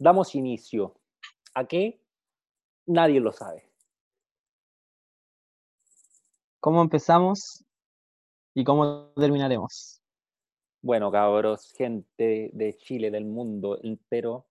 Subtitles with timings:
[0.00, 0.96] damos inicio.
[1.54, 2.00] ¿A qué?
[2.86, 3.70] Nadie lo sabe.
[6.58, 7.64] ¿Cómo empezamos
[8.54, 10.02] y cómo terminaremos?
[10.82, 14.46] Bueno, cabros, gente de Chile, del mundo entero,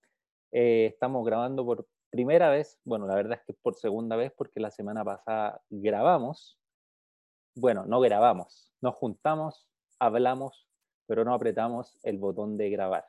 [0.51, 4.59] eh, estamos grabando por primera vez, bueno, la verdad es que por segunda vez, porque
[4.59, 6.59] la semana pasada grabamos,
[7.55, 9.67] bueno, no grabamos, nos juntamos,
[9.99, 10.67] hablamos,
[11.07, 13.05] pero no apretamos el botón de grabar.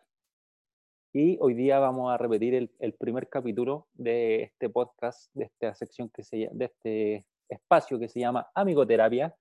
[1.12, 5.74] Y hoy día vamos a repetir el, el primer capítulo de este podcast, de esta
[5.74, 9.34] sección que se de este espacio que se llama Amigoterapia,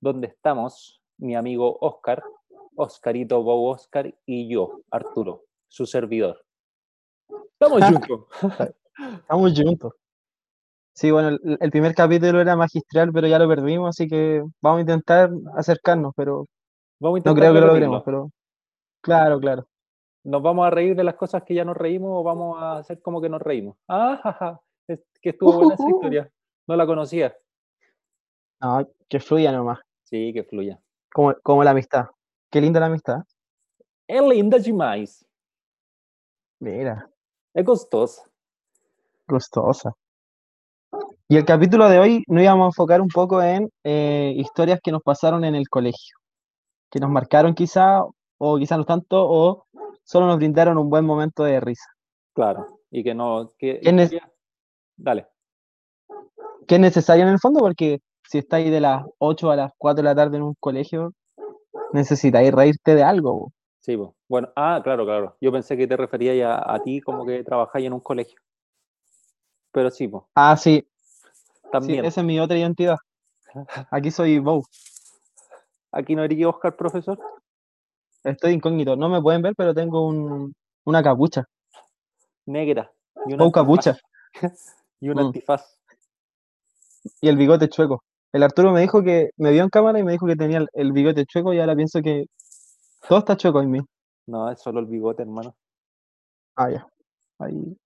[0.00, 2.22] donde estamos mi amigo Oscar,
[2.74, 6.42] Oscarito Bow Oscar y yo, Arturo, su servidor.
[7.52, 8.20] Estamos juntos.
[8.98, 9.92] Estamos juntos.
[10.94, 14.78] Sí, bueno, el, el primer capítulo era magistral, pero ya lo perdimos, así que vamos
[14.78, 16.46] a intentar acercarnos, pero
[17.00, 18.30] Vamos a no intentar creo que lo logremos, pero
[19.00, 19.66] claro, claro.
[20.24, 23.00] ¿Nos vamos a reír de las cosas que ya nos reímos o vamos a hacer
[23.02, 23.76] como que nos reímos?
[23.88, 26.30] Ah, jaja, es que estuvo buena esa historia.
[26.66, 27.34] No la conocía.
[28.60, 30.78] No, que fluya nomás, Sí, que fluya.
[31.12, 32.06] como, como la amistad.
[32.50, 33.20] Qué linda la amistad.
[34.08, 35.24] É linda demais.
[36.60, 37.08] Mira,
[37.54, 38.22] É gostosa.
[39.28, 39.92] gustosa.
[41.28, 44.90] Y el capítulo de hoy nos íbamos a enfocar un poco en eh, historias que
[44.92, 46.16] nos pasaron en el colegio,
[46.90, 48.02] que nos marcaron quizá,
[48.38, 49.64] o quizá no tanto, o
[50.04, 51.88] solo nos brindaron un buen momento de risa.
[52.34, 52.78] Claro.
[52.90, 53.50] Y que no.
[53.58, 54.14] Que, ¿Quién es-
[54.96, 55.26] Dale.
[56.66, 60.02] que es necesario en el fondo, porque si estáis de las 8 a las 4
[60.02, 61.12] de la tarde en un colegio,
[61.92, 63.52] necesitáis reírte de algo.
[63.80, 63.96] Sí,
[64.28, 64.48] bueno.
[64.56, 65.36] Ah, claro, claro.
[65.40, 68.38] Yo pensé que te referías a ti como que trabajáis en un colegio.
[69.72, 72.04] Pero sí, pues, Ah, sí, sí, también.
[72.04, 72.96] esa es mi otra identidad.
[73.90, 74.62] Aquí soy Bow,
[75.92, 77.18] Aquí no eres Oscar, profesor.
[78.24, 78.96] Estoy incógnito.
[78.96, 80.52] No me pueden ver, pero tengo un,
[80.84, 81.44] una capucha.
[82.46, 82.90] Negra.
[83.26, 83.52] Y un Bow antifaz.
[83.52, 83.98] capucha.
[85.02, 85.20] Y un Mm.
[85.26, 85.78] antifaz.
[87.22, 88.02] y el bigote chueco.
[88.32, 90.92] El Arturo me dijo que me vio en cámara y me dijo que tenía el,
[90.92, 92.26] bigote chueco y ahora pienso que
[93.08, 93.80] todo está chueco en mí.
[94.26, 95.54] No, es solo el bigote, hermano.
[96.56, 96.86] Ah, ya.
[97.38, 97.76] Ahí.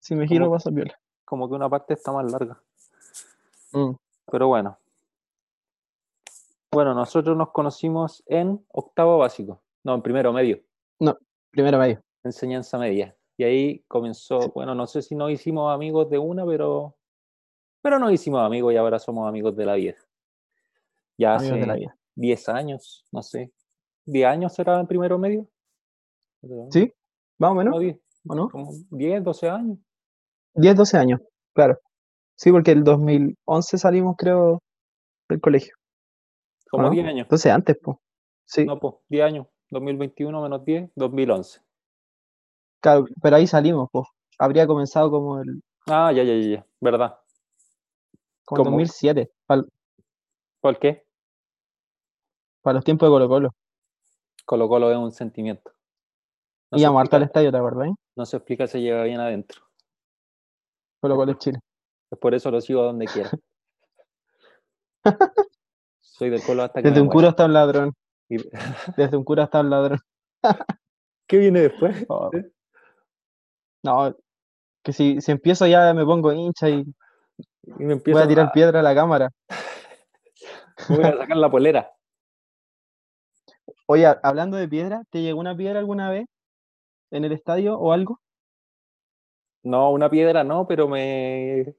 [0.00, 0.56] Si me giro ¿Cómo?
[0.56, 0.98] pasa viola.
[1.24, 2.60] Como que una parte está más larga.
[3.72, 3.92] Mm.
[4.30, 4.76] Pero bueno.
[6.72, 9.62] Bueno, nosotros nos conocimos en octavo básico.
[9.84, 10.60] No, en primero medio.
[11.50, 12.00] Primero medio.
[12.24, 13.14] enseñanza media.
[13.36, 14.50] Y ahí comenzó, Sí.
[14.54, 16.96] bueno, no sé si nos hicimos amigos de una, pero,
[17.82, 19.96] pero nos hicimos amigos y ahora somos amigos de la vida.
[21.18, 21.98] Ya Amigos la hace vida.
[22.14, 23.52] 10 años, no sé.
[24.06, 25.46] ¿10 años será en primero medio?
[26.70, 26.90] ¿Sí?
[27.38, 28.48] Más o menos, No, 10, ¿o no?
[28.48, 29.78] como 10, 12 años.
[30.54, 31.20] 10, 12 años,
[31.54, 31.78] claro.
[32.36, 34.58] Sí, porque el 2011 salimos, creo,
[35.28, 35.74] del colegio.
[36.72, 36.90] ¿O Como no?
[36.90, 37.24] 10 años.
[37.26, 37.96] Entonces antes, pues.
[38.44, 39.46] Sí, No, pues 10 años.
[39.70, 41.60] 2021 menos 10, 2011.
[42.80, 44.06] claro, pero ahí salimos, pues.
[44.38, 46.66] Habría comenzado como el Ah, ya, ya, ya, ya.
[46.80, 47.18] ¿Verdad?
[48.44, 48.76] como el ¿Cómo?
[48.78, 49.62] 2007, para
[50.60, 51.04] ¿Por qué?
[52.64, 53.50] los tiempos de Colo Colo.
[54.44, 55.72] Colo Colo es un sentimiento.
[56.70, 57.88] No se Íbamos harto al estadio, ¿te acuerdas?
[57.88, 57.94] eh?
[58.16, 59.62] no se explica, se lleva bien adentro.
[61.00, 61.58] Colo Colo es Chile.
[62.08, 63.30] Pues por eso lo sigo donde quiera.
[66.12, 67.16] Soy del colo hasta que Desde un muera.
[67.18, 67.92] cura hasta un ladrón.
[68.28, 68.36] Y-
[68.96, 69.98] Desde un cura hasta un ladrón.
[71.26, 72.04] ¿Qué viene después?
[72.08, 72.30] Oh.
[73.82, 74.14] No,
[74.82, 76.84] que si, si empiezo ya me pongo hincha y
[77.78, 79.30] Y me empiezo voy a tirar piedra a la cámara.
[80.88, 81.90] voy a sacar la polera.
[83.86, 86.26] Oye, hablando de piedra, ¿te llegó una piedra alguna vez
[87.10, 88.20] en el estadio o algo?
[89.64, 91.74] No, una piedra no, pero me...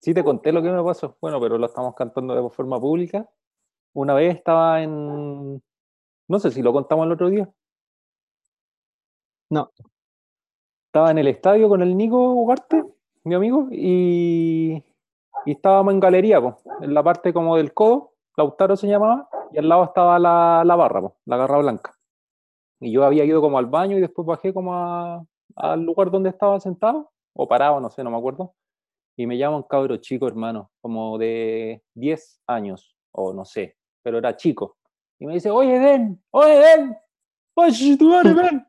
[0.00, 1.16] Sí te conté lo que me pasó.
[1.20, 3.28] Bueno, pero lo estamos cantando de forma pública.
[3.94, 5.62] Una vez estaba en...
[6.28, 7.50] No sé si lo contamos el otro día.
[9.50, 9.70] No.
[10.86, 12.84] Estaba en el estadio con el Nico Ugarte,
[13.24, 14.82] mi amigo, y,
[15.46, 19.58] y estábamos en galería, po, en la parte como del codo, Lautaro se llamaba, y
[19.58, 21.94] al lado estaba la, la barra, po, la garra blanca.
[22.80, 25.24] Y yo había ido como al baño y después bajé como a-
[25.56, 28.54] al lugar donde estaba sentado, o parado, no sé, no me acuerdo.
[29.20, 34.16] Y me llama un cabro chico, hermano, como de 10 años, o no sé, pero
[34.16, 34.78] era chico.
[35.18, 36.96] Y me dice, oye, Den, oye, Den,
[37.52, 38.66] oye, tu madre, ven.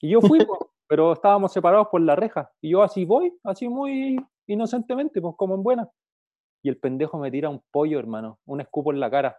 [0.00, 0.40] Y yo fui,
[0.88, 2.50] pero estábamos separados por la reja.
[2.60, 4.16] Y yo así voy, así muy
[4.48, 5.88] inocentemente, pues como en buena.
[6.60, 9.38] Y el pendejo me tira un pollo, hermano, un escupo en la cara.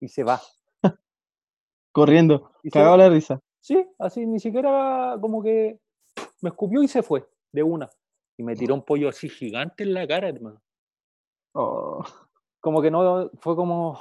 [0.00, 0.40] Y se va.
[1.92, 3.42] Corriendo, Y se cagado la risa.
[3.60, 5.78] Sí, así ni siquiera como que
[6.40, 7.90] me escupió y se fue de una.
[8.38, 10.60] Y me tiró un pollo así gigante en la cara, hermano.
[11.54, 12.04] Oh.
[12.60, 14.00] Como que no, fue como,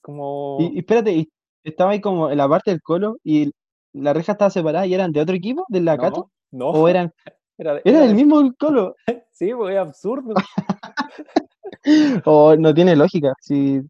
[0.00, 1.28] como, Y, y espérate, y
[1.62, 3.52] estaba ahí como en la parte del colo y
[3.92, 6.80] la reja estaba separada y eran de otro equipo, del Lacato, No, no.
[6.80, 7.12] o eran,
[7.56, 8.96] Era, era era del mismo Colo.
[9.32, 10.34] Sí, pues es absurdo.
[12.24, 13.80] O no tiene lógica, si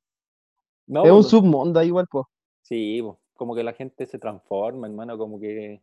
[0.87, 2.25] No, es un pues, submundo ahí igual, pues.
[2.62, 5.81] Sí, pues, como que la gente se transforma, hermano, como que.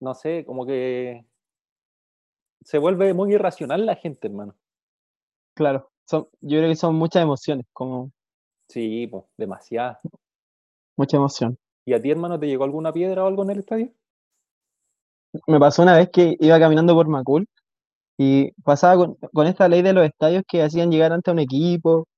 [0.00, 1.24] No sé, como que.
[2.62, 4.54] Se vuelve muy irracional la gente, hermano.
[5.54, 8.12] Claro, son, yo creo que son muchas emociones, como
[8.68, 9.98] Sí, pues, demasiado.
[10.96, 11.56] mucha emoción.
[11.84, 13.92] ¿Y a ti, hermano, te llegó alguna piedra o algo en el estadio?
[15.46, 17.46] Me pasó una vez que iba caminando por Macul
[18.18, 21.38] y pasaba con, con esta ley de los estadios que hacían llegar antes a un
[21.38, 22.08] equipo,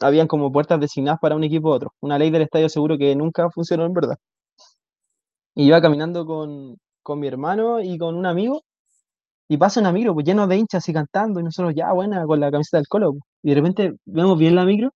[0.00, 1.94] habían como puertas designadas para un equipo u otro.
[2.00, 4.16] Una ley del estadio seguro que nunca funcionó en verdad.
[5.54, 8.62] Y iba caminando con, con mi hermano y con un amigo
[9.48, 12.40] y pasa una micro pues, lleno de hinchas y cantando y nosotros ya buena con
[12.40, 13.12] la camiseta del Colo.
[13.12, 13.22] pues.
[13.42, 14.90] Y de repente vemos bien la micro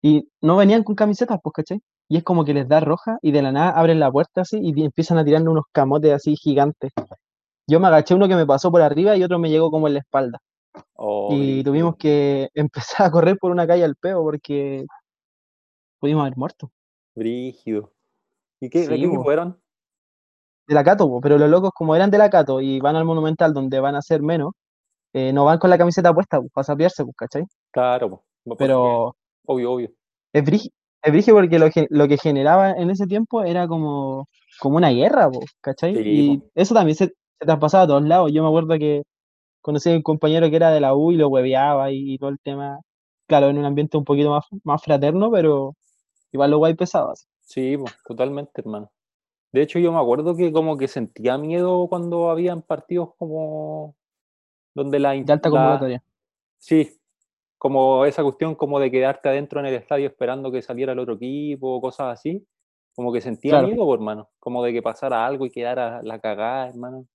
[0.00, 1.80] y no venían con camisetas, pues, ¿cachai?
[2.08, 4.58] Y es como que les da roja y de la nada abren la puerta así
[4.62, 6.92] y empiezan a tirarle unos camotes así gigantes.
[7.66, 9.94] Yo me agaché uno que me pasó por arriba y otro me llegó como en
[9.94, 10.38] la espalda.
[10.94, 14.86] Oh, y tuvimos que empezar a correr por una calle al peo porque
[15.98, 16.70] pudimos haber muerto.
[17.14, 17.92] Brígido.
[18.60, 19.32] ¿Y qué, Sí, qué equipo po.
[19.32, 19.61] eran?
[20.72, 23.04] De la Cato, po, pero los locos como eran de la Cato y van al
[23.04, 24.52] Monumental donde van a ser menos,
[25.12, 27.44] eh, no van con la camiseta puesta pues, para sapearse, pues, ¿cachai?
[27.70, 28.56] Claro, pues.
[28.56, 29.14] Pero
[29.44, 29.90] Obvio, obvio.
[30.32, 30.72] es brígido,
[31.02, 34.28] es brígido porque lo, que- lo que generaba en ese tiempo era como,
[34.60, 35.94] como una guerra, pues, ¿cachai?
[35.94, 38.32] Sí, y eso también se, se traspasaba a todos lados.
[38.32, 39.02] Yo me acuerdo que
[39.60, 42.38] conocí a un compañero que era de la U y lo hueveaba y, todo el
[42.42, 42.78] tema,
[43.26, 45.74] claro, en un ambiente un poquito más, más fraterno, pero
[46.32, 47.12] igual lo guay pesaba.
[47.42, 48.90] Sí, pues, totalmente, hermano.
[49.52, 53.94] De hecho, yo me acuerdo que como que sentía miedo cuando habían partidos como
[54.74, 56.02] donde la, De alta convocatoria.
[56.58, 56.98] Sí,
[57.58, 61.14] como esa cuestión como de quedarte adentro en el estadio esperando que saliera el otro
[61.14, 62.44] equipo, cosas así.
[62.94, 63.68] Como que sentía Claro.
[63.68, 64.30] miedo, hermano.
[64.38, 67.06] Como de que pasara algo y quedara la cagada, hermano.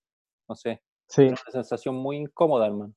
[0.48, 0.82] No sé.
[1.08, 2.94] Sí, Era una sensación muy incómoda, hermano.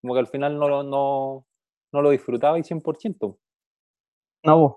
[0.00, 1.46] Como que al final no lo, no,
[1.92, 3.38] no lo disfrutaba y 100%.
[4.44, 4.76] no, vos.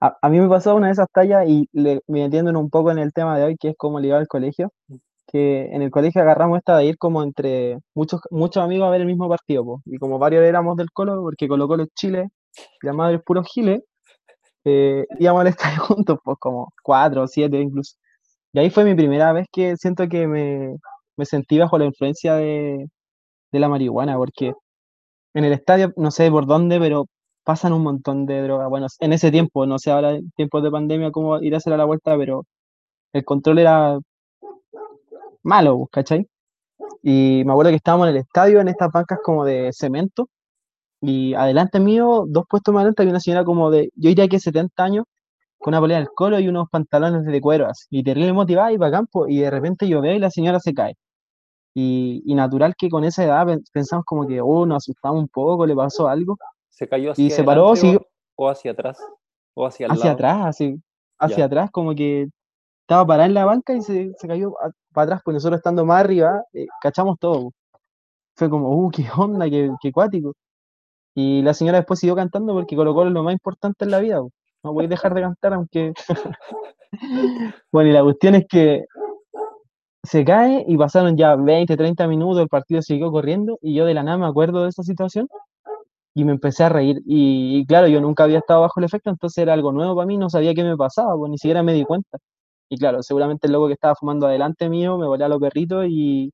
[0.00, 3.12] A, mí me pasó una de esas tallas y le, metiéndonos un poco en el
[3.12, 4.70] tema de hoy, que es cómo iba al colegio,
[5.26, 9.00] que en el colegio agarramos esta de ir como entre muchos, muchos amigos a ver
[9.02, 9.82] el mismo partido, po.
[9.86, 12.28] y como varios éramos del Colo, porque Colo Colo es Chile,
[12.82, 13.82] la madre es puro Giles,
[14.64, 17.96] eh, íbamos al estadio juntos, pues como cuatro o siete incluso.
[18.52, 20.76] Y ahí fue mi primera vez que siento que me,
[21.16, 22.86] me sentí bajo la influencia de,
[23.52, 24.52] de la marihuana, porque
[25.34, 27.06] en el estadio, no sé por dónde, pero
[27.48, 28.68] pasan un montón de drogas.
[28.70, 31.72] Bueno, en ese tiempo, no sé ahora en tiempos de pandemia cómo ir a hacer
[31.74, 32.44] a la vuelta, pero
[33.14, 33.98] el control era
[35.42, 36.26] malo, pues, ¿cachai?
[37.02, 40.28] Y me acuerdo que estábamos en el estadio, en estas bancas como de cemento,
[41.02, 44.40] y adelante mío, dos puestos más adelante, había una señora como de, yo diría que
[44.40, 45.06] 70 años,
[45.58, 48.78] con una polera del colo y unos pantalones de cuero así, y terrible motivada y
[48.78, 50.94] para campo, y de repente yo veo y la señora se cae.
[51.74, 55.28] Y, y natural que con esa edad pen- pensamos como que, oh, nos asustamos un
[55.28, 56.36] poco, le pasó algo,
[56.78, 57.66] ¿Se cayó hacia y se paró,
[58.36, 59.04] o, hacia atrás?
[59.54, 60.14] ¿O hacia el hacia lado?
[60.14, 60.80] atrás, así,
[61.18, 61.44] hacia Ya.
[61.46, 62.28] atrás, como que
[62.82, 64.54] estaba parada en la banca y se, se cayó
[64.94, 67.50] para atrás, pues nosotros estando más arriba, eh, cachamos todo.
[68.36, 70.34] Fue como, uh, qué onda, qué, qué cuático.
[71.16, 73.98] Y la señora después siguió cantando porque Colo Colo es lo más importante en la
[73.98, 74.20] vida.
[74.62, 75.92] No voy a dejar de cantar aunque...
[77.72, 78.84] bueno, y la cuestión es que
[80.04, 83.94] se cae y pasaron ya 20, 30 minutos, el partido siguió corriendo y yo de
[83.94, 85.26] la nada me acuerdo de esa situación
[86.20, 87.00] y me empecé a reír.
[87.06, 90.06] Y, y claro, yo nunca había estado bajo el efecto, entonces era algo nuevo para
[90.06, 92.18] mí, no sabía qué me pasaba, pues ni siquiera me di cuenta.
[92.70, 95.86] Y claro, seguramente el loco que estaba fumando adelante mío me volía a los perritos
[95.88, 96.32] y,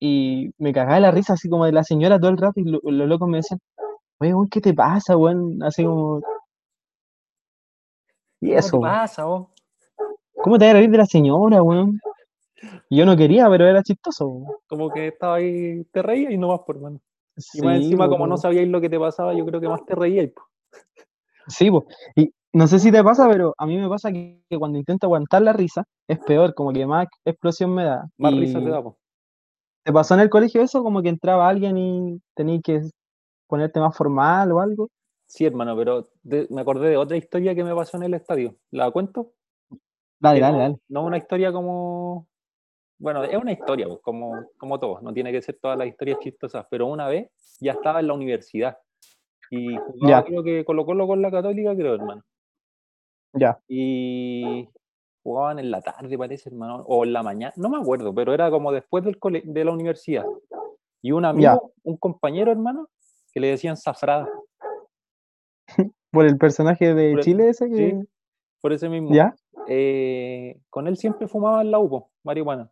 [0.00, 2.64] y me cagaba de la risa así como de la señora todo el rato y
[2.64, 3.60] lo- los locos me decían,
[4.20, 5.62] oye, ¿qué te pasa, weón?
[5.62, 6.22] Así como...
[8.40, 8.92] Y ¿Cómo eso, te weón.
[8.92, 9.48] pasa, vos?
[10.42, 11.98] ¿Cómo te vas a reír de la señora, weón?
[12.90, 14.56] Y yo no quería, pero era chistoso, weón.
[14.66, 17.00] Como que estaba ahí, te reías y no vas por mano.
[17.52, 19.84] Y más Sí, encima, como no sabíais lo que te pasaba, yo creo que más
[19.86, 20.32] te reíais.
[21.48, 21.86] Sí, po.
[22.16, 25.06] Y no sé si te pasa, pero a mí me pasa que, que cuando intento
[25.06, 28.08] aguantar la risa, es peor, como que más explosión me da.
[28.18, 28.98] Más Y risa te da, po.
[29.84, 30.82] ¿Te pasó en el colegio eso?
[30.82, 32.82] Como que entraba alguien y tenías que
[33.48, 34.88] ponerte más formal o algo.
[35.26, 38.56] Sí, hermano, pero de- me acordé de otra historia que me pasó en el estadio.
[38.70, 39.32] ¿La cuento?
[40.20, 40.76] Dale, Que dale, no, dale.
[40.88, 42.28] no una historia como.
[42.98, 45.00] Bueno, es una historia, pues, como, como todo.
[45.00, 48.14] No tiene que ser todas las historias chistosas, pero una vez ya estaba en la
[48.14, 48.78] universidad
[49.50, 50.24] y jugaba, Ya.
[50.24, 52.22] creo que Colo Colo con la Católica, creo, hermano.
[53.34, 53.58] Ya.
[53.68, 54.68] Y
[55.22, 58.50] jugaban en la tarde, parece, hermano, o en la mañana, no me acuerdo, pero era
[58.50, 60.24] como después del cole- de la universidad.
[61.02, 61.58] Y un amigo, Ya.
[61.82, 62.88] un compañero, hermano,
[63.32, 64.28] que le decían Zafrada,
[66.12, 67.76] Por el personaje de el- Chile ese que.
[67.76, 68.08] sí,
[68.60, 69.12] por ese mismo.
[69.12, 69.34] Ya.
[69.66, 72.70] eh, con él siempre fumaba en la UPO, marihuana.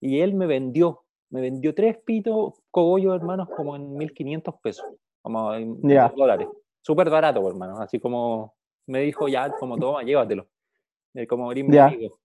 [0.00, 4.84] Y él me vendió, me vendió tres pitos cogollos, hermanos, como en 1500 pesos,
[5.22, 6.12] como en Ya.
[6.14, 6.48] dólares.
[6.82, 7.78] Súper barato, hermano.
[7.80, 8.54] Así como
[8.86, 10.46] me dijo, ya, como toma, llévatelo.
[11.28, 11.86] Como mi Ya.
[11.86, 12.18] amigo.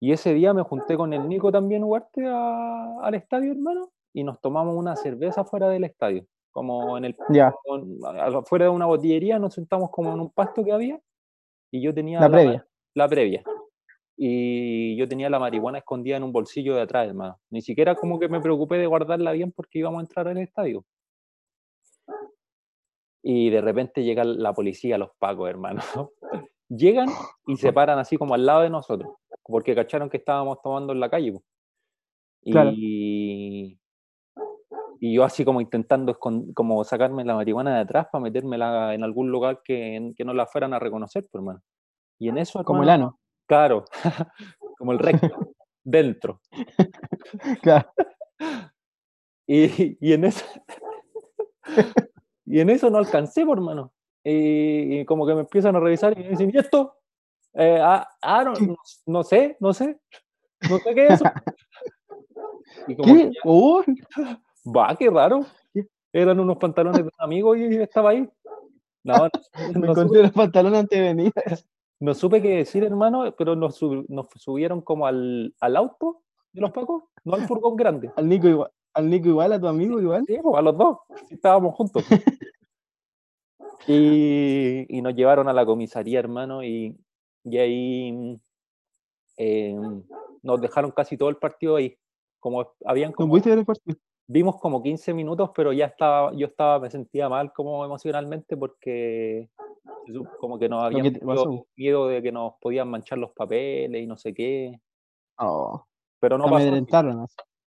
[0.00, 4.24] Y ese día me junté con el Nico también, Ugarte, a- al estadio, hermano, y
[4.24, 6.24] nos tomamos una cerveza fuera del estadio.
[6.50, 10.64] Como en el Ya, con- afuera de una botillería, nos sentamos como en un pasto
[10.64, 10.98] que había
[11.70, 12.66] y yo tenía La ma- previa.
[12.94, 13.44] la previa.
[14.22, 17.40] Y yo tenía la marihuana escondida en un bolsillo de atrás, hermano.
[17.48, 20.84] Ni siquiera como que me preocupé de guardarla bien porque íbamos a entrar al estadio.
[23.22, 25.80] Y de repente llega la policía, los pacos, hermano.
[26.68, 27.08] Llegan
[27.46, 29.10] y se paran así como al lado de nosotros,
[29.42, 31.40] porque cacharon que estábamos tomando en la calle.
[32.42, 32.72] Claro.
[32.74, 33.78] Y,
[35.00, 39.62] yo así como intentando como sacarme la marihuana de atrás para metérmela en algún lugar
[39.64, 41.62] que, que no la fueran a reconocer, hermano.
[42.18, 43.18] Y en eso, como el ano.
[43.50, 43.84] Claro,
[44.78, 45.52] como el recto,
[45.82, 46.40] dentro.
[47.62, 47.92] Claro.
[49.46, 50.44] Y, y en eso,
[52.46, 53.92] y en eso no alcancé, por hermano.
[54.24, 56.96] Y, y como que me empiezan a revisar y me dicen, ¿y esto?
[57.54, 58.76] Eh, ah, ah, no, no,
[59.06, 60.00] no sé, no sé,
[60.68, 61.24] no sé qué es eso.
[62.86, 63.32] Y como que ¿Qué?
[63.44, 63.82] Oh,
[64.64, 65.44] Va, qué raro.
[66.12, 68.28] Eran unos pantalones de un amigo y estaba ahí.
[69.02, 69.28] No,
[69.74, 71.32] no, me encontré los pantalones antes de venir.
[72.00, 76.60] No supe qué decir, hermano, pero nos, sub- nos subieron como al, al auto de
[76.62, 78.10] los pacos, no al furgón grande.
[78.16, 80.24] Al Nico igual, al Nico igual, a tu amigo igual.
[80.26, 80.98] Sí, pues, a los dos,
[81.30, 82.02] estábamos juntos.
[83.86, 86.96] Y, y nos llevaron a la comisaría, hermano, y,
[87.44, 88.38] y ahí
[89.38, 89.74] eh,
[90.42, 91.96] nos dejaron casi todo el partido ahí.
[92.38, 93.98] Como habían ¿No como pudiste ver el partido?
[94.32, 99.50] Vimos como 15 minutos, pero ya estaba, yo estaba, me sentía mal como emocionalmente porque
[100.38, 101.66] como que nos habían que te metido pasó.
[101.76, 104.80] miedo de que nos podían manchar los papeles y no sé qué,
[105.36, 105.84] Oh,
[106.20, 107.16] pero no pasó.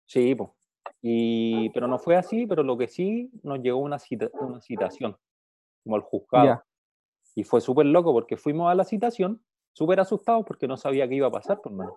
[0.05, 0.55] Sí, po.
[1.01, 5.17] Y, pero no fue así, pero lo que sí nos llegó una, cita- una citación,
[5.84, 6.46] como al juzgado.
[6.46, 6.65] Ya.
[7.36, 9.43] Y fue súper loco porque fuimos a la citación,
[9.74, 11.96] súper asustados porque no sabía qué iba a pasar, por mano.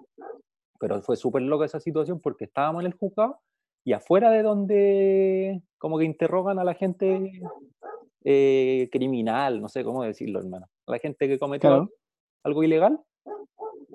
[0.80, 3.38] Pero fue súper loca esa situación porque estábamos en el juzgado
[3.86, 7.40] y afuera de donde como que interrogan a la gente
[8.24, 10.66] eh, criminal, no sé cómo decirlo, hermano.
[10.88, 11.90] A la gente que cometió Claro.
[12.42, 13.00] algo ilegal.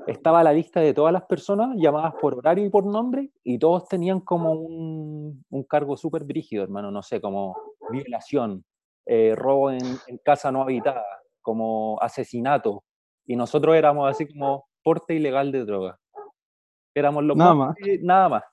[0.08, 3.86] Estaba la lista de todas las personas llamadas por horario y por nombre y todos
[3.90, 7.58] tenían como un, un cargo súper brígido, hermano, no sé, como
[7.90, 8.64] violación,
[9.06, 11.04] eh, robo en, en casa no habitada,
[11.42, 12.86] como asesinato.
[13.26, 16.00] Y nosotros éramos así como porte ilegal de droga.
[16.96, 18.44] Éramos los Nada más nada más.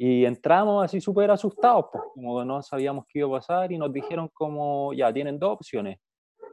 [0.00, 3.92] Y entramos así súper asustados, pues, como no sabíamos qué iba a pasar y nos
[3.92, 5.98] dijeron como, ya, tienen dos opciones.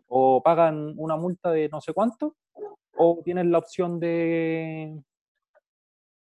[0.08, 2.36] O pagan una multa de no sé cuánto,
[2.98, 5.00] o tienen la opción de,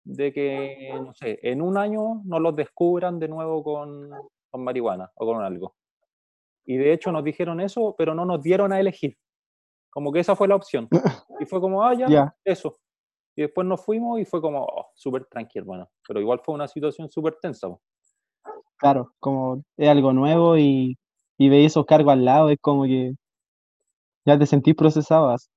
[0.03, 4.09] de que, no sé, en un año no los descubran de nuevo con,
[4.51, 5.75] con marihuana o con algo.
[6.65, 9.17] Y de hecho nos dijeron eso, pero no nos dieron a elegir.
[9.89, 10.87] Como que esa fue la opción.
[11.39, 12.35] Y fue como, ah, ya, Ya.
[12.43, 12.77] eso.
[13.37, 15.89] Y después nos fuimos y fue como, oh, súper tranquilo, hermano.
[16.07, 17.67] Pero igual fue una situación súper tensa.
[17.67, 17.79] po.
[18.77, 20.97] Claro, como es algo nuevo y,
[21.37, 23.13] y veis esos cargos al lado, es como que
[24.25, 25.29] ya te sentís procesado.
[25.29, 25.47] así.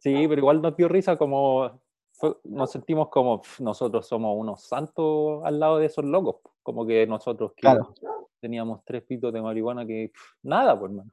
[0.00, 1.80] Sí, pero igual nos dio risa como
[2.12, 6.36] fue- nos sentimos como "Pf, nosotros somos unos santos al lado de esos locos.
[6.42, 6.50] po".
[6.64, 7.94] Como que nosotros que Claro.
[8.40, 10.10] teníamos tres pitos de marihuana que
[10.42, 11.10] nada, pues hermano.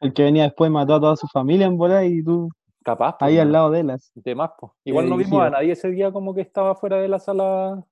[0.00, 2.50] El que venía después mató a toda su familia en bola y tú
[2.86, 3.90] Capaz, pues, ahí al lado de él.
[3.90, 4.12] así.
[4.14, 4.70] de más, pues.
[4.84, 7.84] Igual no vimos a nadie ese día como que estaba fuera de la sala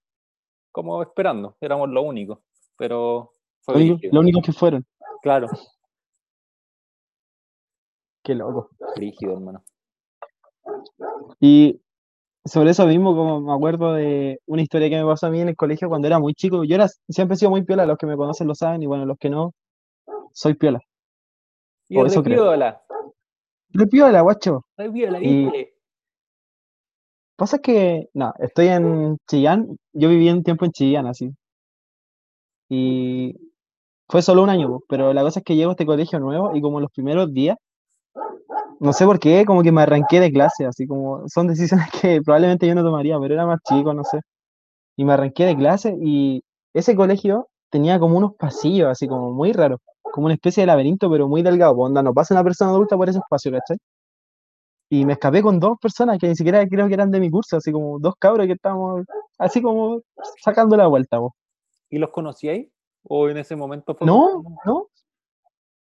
[0.71, 1.57] como esperando.
[1.61, 2.39] Éramos los únicos.
[2.79, 3.33] Pero
[3.63, 4.87] fue Lo único, lo único que fueron.
[5.21, 5.49] Claro,
[8.23, 8.71] Qué loco.
[8.95, 9.65] brígido, hermano.
[11.41, 11.81] Y
[12.45, 15.49] sobre eso mismo, como me acuerdo de una historia que me pasó a mí en
[15.49, 16.63] el colegio cuando era muy chico.
[16.63, 19.07] Yo era, siempre he sido muy piola, los que me conocen lo saben, y bueno,
[19.07, 19.55] los que no,
[20.33, 20.79] soy piola.
[21.89, 22.55] Y O eso creo.
[23.75, 24.65] Re piola, guacho.
[24.77, 25.75] repiola, Y- ¿viste?
[27.37, 31.33] Pasa que, no, estoy en Chillán, yo viví un tiempo en Chillán, así.
[32.69, 33.35] Y
[34.09, 36.61] fue solo un año, pero la cosa es que llego a este colegio nuevo y
[36.61, 37.57] como los primeros días,
[38.81, 42.21] no sé por qué, como que me arranqué de clase, así como son decisiones que
[42.25, 44.21] probablemente yo no tomaría, pero era más chico, no sé.
[44.97, 46.43] Y me arranqué de clase y
[46.75, 49.81] ese colegio tenía como unos pasillos, así como muy raros,
[50.15, 52.97] como una especie de laberinto, pero muy delgado, po, onda, no pasa una persona adulta
[52.97, 53.77] por ese espacio, ¿cachai?
[54.89, 57.57] Y me escapé con dos personas que ni siquiera creo que eran de mi curso,
[57.57, 59.05] así como dos cabros que estábamos
[59.39, 60.03] así como
[60.41, 61.35] sacando la vuelta, po.
[61.91, 62.69] ¿Y los conocíais?
[63.03, 64.87] ¿O en ese momento fue No, como- no.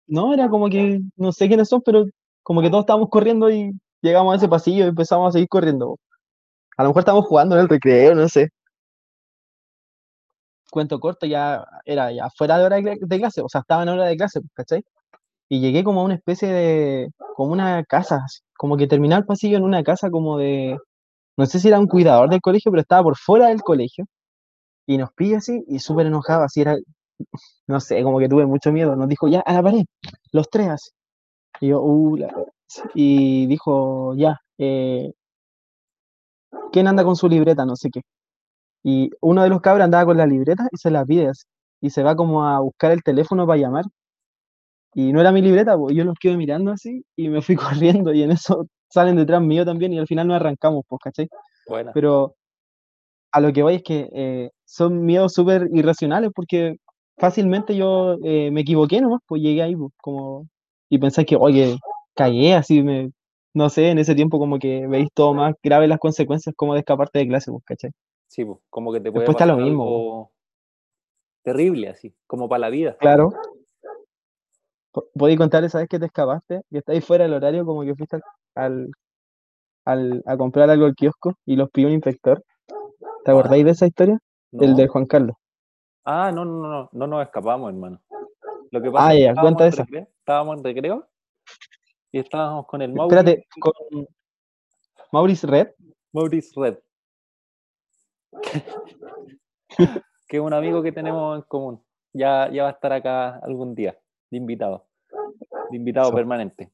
[0.06, 2.04] No, era como que no sé quiénes son, pero
[2.44, 5.96] como que todos estábamos corriendo y llegamos a ese pasillo y empezamos a seguir corriendo.
[6.76, 8.48] A lo mejor estábamos jugando en el recreo, no sé.
[10.70, 14.06] Cuento corto, ya era ya fuera de hora de, clase, o sea, estaba en hora
[14.06, 14.84] de clase, ¿cachai?
[15.48, 18.20] Y llegué como a una especie de, como una casa,
[18.56, 20.78] como que terminé el pasillo en una casa como de,
[21.36, 24.06] no sé si era un cuidador del colegio, pero estaba por fuera del colegio.
[24.86, 26.76] Y nos pilla así y súper enojado, así era,
[27.66, 28.96] no sé, como que tuve mucho miedo.
[28.96, 29.84] Nos dijo, ya, a la pared,
[30.32, 30.90] los tres así.
[31.60, 32.18] Y yo, uh.
[32.94, 35.12] Y dijo, ya, eh,
[36.72, 37.64] ¿quién anda con su libreta?
[37.64, 38.02] No sé qué.
[38.82, 41.44] Y uno de los cabros andaba con la libreta y se la pide así.
[41.80, 43.84] Y se va como a buscar el teléfono para llamar.
[44.94, 47.56] Y no era mi libreta, pues yo los quedo mirando así y me fui
[48.04, 51.28] corriendo y en eso salen detrás mío también y al final nos arrancamos, pues, ¿cachai?
[51.68, 51.92] Buena.
[51.92, 52.34] Pero
[53.32, 56.76] a lo que voy es que eh, son miedos súper irracionales porque
[57.16, 60.48] fácilmente yo eh, me equivoqué nomás, pues llegué ahí, pues, como,
[60.88, 61.76] y pensé que, oye,
[62.14, 63.10] cagué, así me,
[63.54, 66.80] no sé, en ese tiempo como que veis todo más grave las consecuencias como de
[66.80, 67.90] escaparte de clase, pues, ¿cachai?
[68.30, 70.32] Sí, pues, como que te puede Después está lo pasar mismo, algo
[71.42, 72.96] terrible, así, como para la vida.
[72.96, 73.32] Claro.
[74.92, 76.62] Po- ¿Podéis contar esa vez que te escapaste?
[76.70, 78.20] Que estáis fuera del horario, como que fuiste
[78.54, 78.88] al,
[79.84, 82.44] al, a comprar algo al kiosco y los pilló un inspector.
[83.24, 84.16] ¿Te acordáis de esa historia?
[84.52, 84.76] El No.
[84.76, 85.36] de Juan Carlos.
[86.04, 88.00] Ah, no, no, no, no nos escapamos, hermano.
[88.70, 89.82] Lo que pasa Ah, es que ya, cuenta en esa.
[89.82, 91.08] recreo, estábamos en recreo
[92.12, 94.06] y estábamos con el Maurice, Espérate, con
[95.10, 95.68] Maurice Red.
[96.12, 96.78] Maurice Red.
[100.28, 101.82] que es un amigo que tenemos en común.
[102.12, 103.98] Ya, ya va a estar acá algún día,
[104.30, 104.86] de invitado,
[105.70, 106.72] de invitado permanente.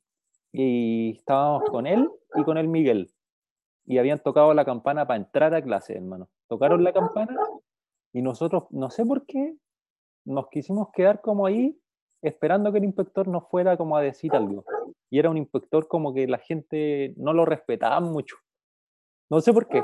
[0.53, 3.11] Y estábamos con él y con el Miguel.
[3.85, 6.29] Y habían tocado la campana para entrar a clase, hermano.
[6.49, 7.37] Tocaron la campana
[8.13, 9.57] y nosotros, no sé por qué,
[10.25, 11.79] nos quisimos quedar como ahí
[12.23, 14.65] esperando que el inspector nos fuera como a decir algo.
[15.11, 18.37] Y era un inspector como que la gente no lo respetaba mucho.
[19.31, 19.83] No sé por qué.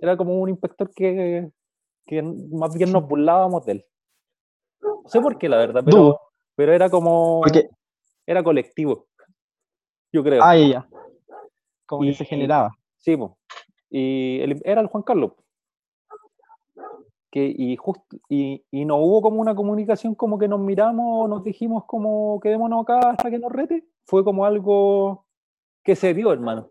[0.00, 1.50] Era como un inspector que,
[2.06, 3.84] que más bien nos burlábamos de él.
[4.80, 6.20] No sé por qué, la verdad, pero,
[6.54, 7.40] pero era como.
[7.42, 7.68] Porque,
[8.26, 9.06] Era colectivo.
[10.12, 10.42] Yo creo.
[10.42, 10.88] ah, ya.
[11.86, 12.70] Como que Y- se generaba.
[12.98, 13.38] Sí, po.
[13.90, 15.32] y era el Juan Carlos.
[17.30, 21.42] Que, y, justo y, y no hubo como una comunicación como que nos miramos, nos
[21.44, 23.84] dijimos como quedémonos acá hasta que nos rete.
[24.06, 25.26] Fue como algo
[25.84, 26.70] que se dio, hermano.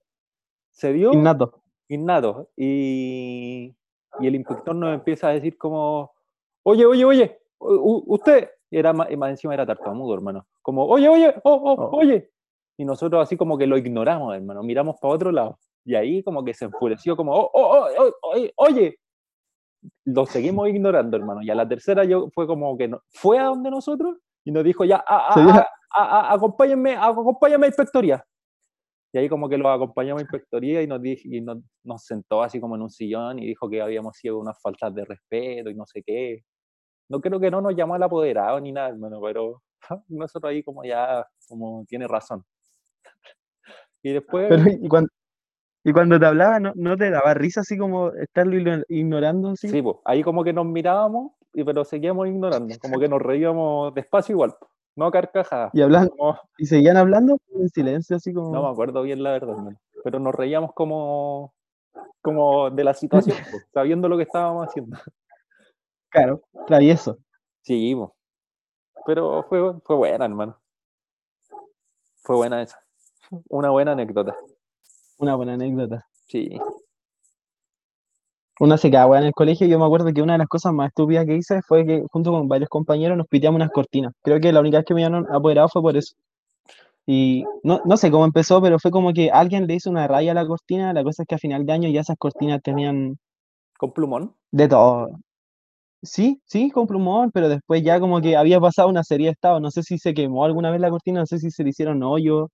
[0.72, 1.62] Se dio Innato.
[1.90, 2.50] Innato.
[2.58, 3.76] Y,
[4.20, 6.12] y el inspector nos empieza a decir como,
[6.64, 10.46] oye, oye, oye, usted, y era más, más encima era tartamudo, hermano.
[10.62, 11.98] Como, oye, oye, oh, oh, Oh.
[11.98, 12.30] oye.
[12.78, 14.62] Y nosotros así como que lo ignoramos, hermano.
[14.64, 15.58] Miramos para otro lado.
[15.86, 19.00] Y ahí como que se enfureció como, oh, oh, oh, oh, oye, oye.
[20.06, 21.42] Lo seguimos ignorando, hermano.
[21.44, 24.84] Y a la tercera yo fue como que fue a donde nosotros y nos dijo
[24.86, 28.26] ya, "Ah, ah, ah, ah, ah, acompáñenme, acompáñenme a inspectoría.
[29.16, 32.44] Y ahí como que lo acompañamos a inspectoría y nos, dij- y nos, nos sentó
[32.44, 35.74] así como en un sillón y dijo que habíamos sido unas faltas de respeto y
[35.74, 36.42] no sé qué.
[37.08, 39.62] No creo que no nos llamó al apoderado ni nada, hermano, pero
[40.10, 42.44] nosotros ahí como ya, como tiene razón.
[44.04, 45.10] Y después, Pero, y cuando,
[45.86, 49.70] y cuando te hablaba, ¿no, no te daba risa así como estarlo igno- ignorando así?
[49.70, 53.94] sí, pues, ahí como que nos mirábamos, y, pero seguíamos ignorando, como que nos reíamos
[53.96, 55.72] despacio igual, po, no carcajadas.
[55.74, 58.52] Y hablan, como- y seguían hablando en silencio, así como.
[58.52, 61.54] no me acuerdo bien la verdad, hermano, pero nos reíamos como,
[62.22, 63.36] como de la situación,
[63.74, 64.98] sabiendo lo que estábamos haciendo.
[66.10, 67.18] Claro, travieso.
[67.62, 67.96] Sí,
[69.06, 70.58] pero fue, fue buena, hermano.
[72.24, 72.80] Fue buena esa.
[73.50, 74.36] Una buena anécdota.
[75.18, 76.08] Una buena anécdota.
[76.28, 76.60] Sí.
[78.60, 80.74] Una se quedaba en el colegio y yo me acuerdo que una de las cosas
[80.74, 84.14] más estúpidas que hice fue que junto con varios compañeros nos piteamos unas cortinas.
[84.24, 86.16] Creo que la única vez que me habían apoderado fue por eso.
[87.08, 90.32] Y no, no sé cómo empezó, pero fue como que alguien le hizo una raya
[90.32, 90.94] a la cortina.
[90.94, 93.18] La cosa es que a final de año ya esas cortinas tenían
[93.78, 94.36] Con plumón.
[94.52, 95.20] de todo.
[96.04, 99.62] Sí, sí, con plumón, pero después ya como que había pasado una serie de estados.
[99.62, 102.04] No sé si se quemó alguna vez la cortina, no sé si se le hicieron
[102.04, 102.50] hoyos.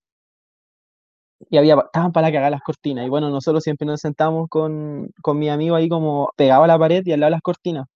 [1.49, 3.05] Y había, estaban para cagar las cortinas.
[3.05, 6.77] Y bueno, nosotros siempre nos sentamos con, con mi amigo ahí como pegado a la
[6.79, 7.87] pared y al lado de las cortinas.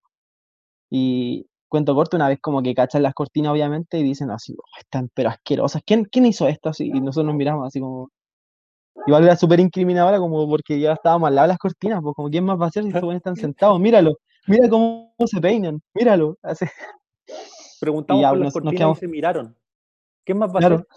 [0.90, 4.80] Y cuento corto, una vez como que cachan las cortinas, obviamente, y dicen así, "Oh,
[4.80, 5.82] están pero asquerosas.
[5.86, 6.70] ¿Quién, quién hizo esto?
[6.70, 8.10] Así, y nosotros nos miramos así como.
[9.08, 12.30] Igual era súper incriminadora, como porque ya estábamos al lado de las cortinas, pues como
[12.30, 16.38] quién más va a hacer si estos están sentados, míralo, mira cómo se peinan, míralo.
[16.42, 16.66] Así,
[17.80, 19.56] Preguntamos ya por nos- cortinas y se miraron.
[20.26, 20.78] ¿Qué más va a claro.
[20.78, 20.88] ser?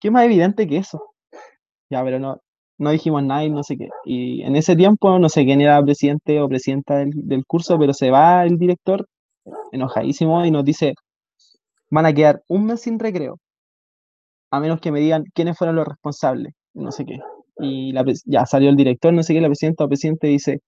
[0.00, 1.02] ¿Qué más evidente que eso?
[1.90, 2.38] Ya, pero no,
[2.78, 3.88] no dijimos nada y no sé qué.
[4.04, 7.92] Y en ese tiempo, no sé quién era presidente o presidenta del, del curso, pero
[7.94, 9.06] se va el director
[9.72, 10.94] enojadísimo y nos dice,
[11.90, 13.38] van a quedar un mes sin recreo,
[14.50, 16.54] a menos que me digan quiénes fueron los responsables.
[16.74, 17.18] no sé qué.
[17.60, 17.92] Y
[18.26, 20.60] ya salió el director, no sé qué, la presidenta o presidente dice,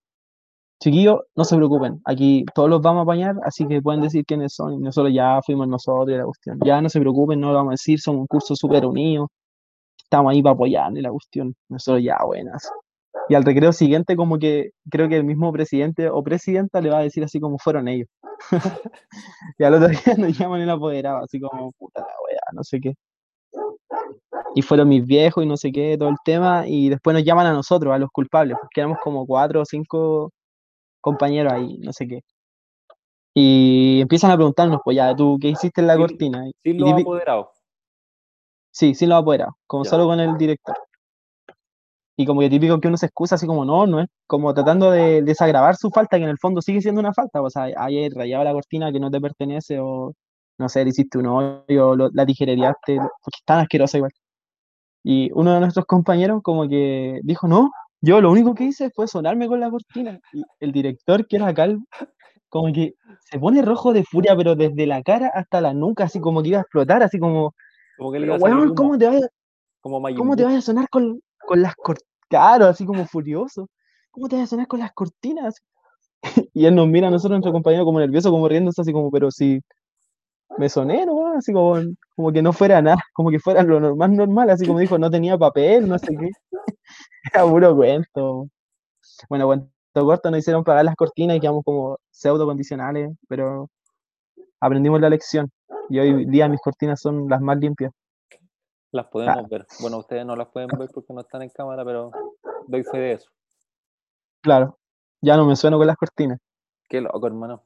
[0.83, 4.55] chiquillos, no se preocupen, aquí todos los vamos a apañar, así que pueden decir quiénes
[4.55, 4.75] son.
[4.75, 6.59] Y nosotros ya fuimos nosotros y la cuestión.
[6.65, 9.29] Ya no se preocupen, no lo vamos a decir, somos un curso súper unido,
[10.11, 11.55] estamos ahí para apoyar y la cuestión.
[11.69, 12.69] Nosotros ya, buenas.
[13.29, 16.99] Y al recreo siguiente, como que creo que el mismo presidente o presidenta le va
[16.99, 18.09] a decir así como fueron ellos.
[19.59, 22.81] y al otro día nos llaman el apoderado, así como, puta la wea, no sé
[22.81, 22.95] qué.
[24.57, 27.47] Y fueron mis viejos y no sé qué, todo el tema, y después nos llaman
[27.47, 30.33] a nosotros, a los culpables, porque éramos como cuatro o cinco
[31.01, 32.23] compañeros ahí, no sé qué.
[33.35, 36.51] Y empiezan a preguntarnos, pues ya, ¿tú qué hiciste en la Sí, cortina?
[36.65, 37.60] Y los apoderados.
[38.73, 39.91] Sí, sin los apoderados, como Ya.
[39.91, 40.77] solo con el director.
[42.17, 44.91] Y como que típico que uno se excusa así como, no, no es como tratando
[44.91, 47.41] de desagravar su falta, que en el fondo sigue siendo una falta.
[47.41, 50.13] O sea, hayas rayado la cortina que no te pertenece, o
[50.59, 54.13] no sé, le hiciste un hoyo, lo- la tijerereaste, porque es tan asquerosa igual.
[55.05, 57.71] Y uno de nuestros compañeros como que dijo, no,
[58.03, 60.21] yo lo único que hice fue sonarme con la cortina.
[60.33, 61.85] Y el director, que era calvo,
[62.51, 62.95] como que
[63.31, 66.51] se pone rojo de furia, pero desde la cara hasta la nuca, así como que
[66.51, 67.55] iba a explotar, así como,
[68.01, 68.91] Como que le iba a salir weón, humo,
[70.17, 72.11] ¿cómo te vas a sonar con, con las cortinas?
[72.29, 73.69] Claro, así como furioso.
[74.11, 75.57] ¿Cómo te vas a sonar con las cortinas?
[76.55, 79.31] Y él nos mira a nosotros, nuestro compañero, como nervioso, como riéndose, así como, pero
[79.31, 79.61] si
[80.59, 81.29] me soné, ¿no?
[81.37, 81.77] Así como,
[82.17, 84.99] como que no fuera nada, como que fuera lo nor- más normal, así como dijo,
[84.99, 86.31] no tenía papel, no sé qué.
[87.35, 88.49] Era puro cuento.
[89.29, 93.69] Bueno, cuento corto, nos hicieron pagar las cortinas y quedamos como pseudo condicionales, pero
[94.61, 95.51] aprendimos la lección.
[95.91, 97.93] Y hoy día mis cortinas son las más limpias.
[98.93, 99.67] Las podemos ver.
[99.81, 102.13] Bueno, ustedes no las pueden ver porque no están en cámara, pero
[102.69, 103.29] doy fe de eso.
[104.41, 104.79] Claro,
[105.21, 106.39] ya no me sueno con las cortinas.
[106.89, 107.65] Qué loco, hermano.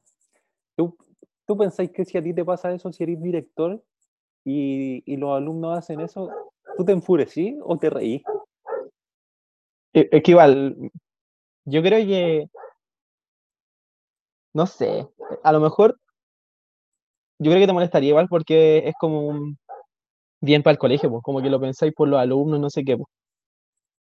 [0.75, 0.97] ¿Tú,
[1.45, 3.83] tú pensáis que si a ti te pasa eso, si eres director
[4.43, 6.29] y, y los alumnos hacen eso,
[6.77, 8.23] ¿tú te enfurecí o te reí?
[9.93, 10.91] E- Es que igual,
[11.65, 12.49] yo creo que,
[14.53, 15.07] no sé,
[15.43, 15.99] a lo mejor,
[17.39, 19.57] yo creo que te molestaría igual porque es como un
[20.41, 22.97] bien para el colegio, pues, como que lo pensáis por los alumnos, no sé qué,
[22.97, 23.07] pues.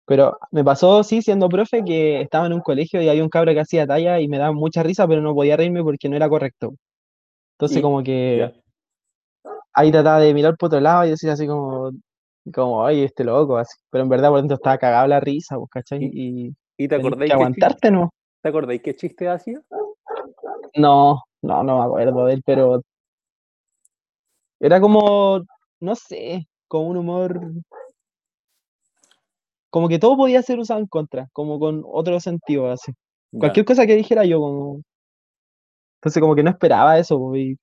[0.07, 3.53] Pero me pasó, sí, siendo profe, que estaba en un colegio y había un cabro
[3.55, 6.29] que hacía talla y me daba mucha risa, pero no podía reírme porque no era
[6.29, 6.75] correcto.
[7.57, 8.53] Entonces, Y- como que Ya.
[9.73, 11.91] ahí trataba de mirar por otro lado y decir así como,
[12.53, 13.77] como, ay, este loco, así.
[13.91, 16.11] Pero en verdad por dentro estaba cagado la risa, pues, ¿cachai?
[16.13, 18.11] Y ¿Y te acordáis que qué chiste, aguantarte, ¿no?
[18.43, 19.61] ¿te acordáis qué chiste hacía?
[20.77, 22.83] No, no, no me acuerdo de él, pero
[24.61, 25.45] era como,
[25.81, 27.41] no sé, como un humor,
[29.71, 32.93] como que todo podía ser usado en contra, como con otro sentido, así.
[33.33, 33.41] Ya.
[33.41, 34.83] Cualquier cosa que dijera yo, como...
[35.99, 37.59] Entonces como que no esperaba eso, y-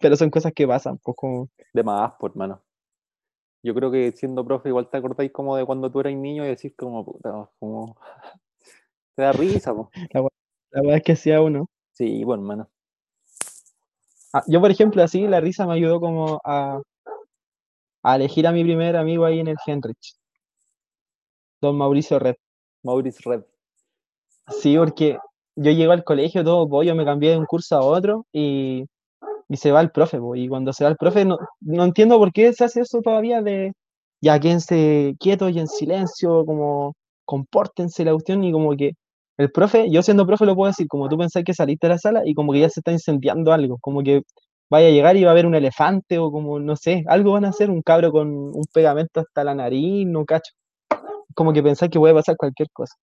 [0.00, 1.48] pero son cosas que pasan, pues como...
[1.72, 2.62] De más, por hermano.
[3.62, 6.48] Yo creo que siendo profe igual te acordáis como de cuando tú eras niño y
[6.48, 7.96] decís como, puta, como...
[9.16, 9.90] Te da risa, po.
[10.12, 10.22] La,
[10.72, 11.68] la verdad es que hacía uno.
[11.92, 12.68] Sí, pues hermano.
[14.32, 16.80] Ah, yo, por ejemplo, así, la risa me ayudó como a,
[18.04, 20.14] a elegir a mi primer amigo ahí en el Henrich,
[21.62, 22.36] don Mauricio Red.
[22.82, 23.44] Maurice Red.
[24.60, 25.18] Sí, porque
[25.56, 28.84] yo llego al colegio todo pollo, me cambié de un curso a otro y,
[29.48, 32.18] y se va el profe, po, y cuando se va el profe no, no entiendo
[32.18, 33.72] por qué se hace eso todavía de
[34.20, 38.94] ya quédense quietos y en silencio, como compórtense la cuestión y como que
[39.38, 41.98] el profe, yo siendo profe lo puedo decir, como tú pensás que saliste de la
[41.98, 44.22] sala y como que ya se está incendiando algo, como que
[44.70, 47.44] vaya a llegar y va a haber un elefante o como, no sé, algo van
[47.44, 50.52] a hacer, un cabro con un pegamento hasta la nariz, no cacho.
[51.34, 52.94] Como que pensás que puede pasar cualquier cosa.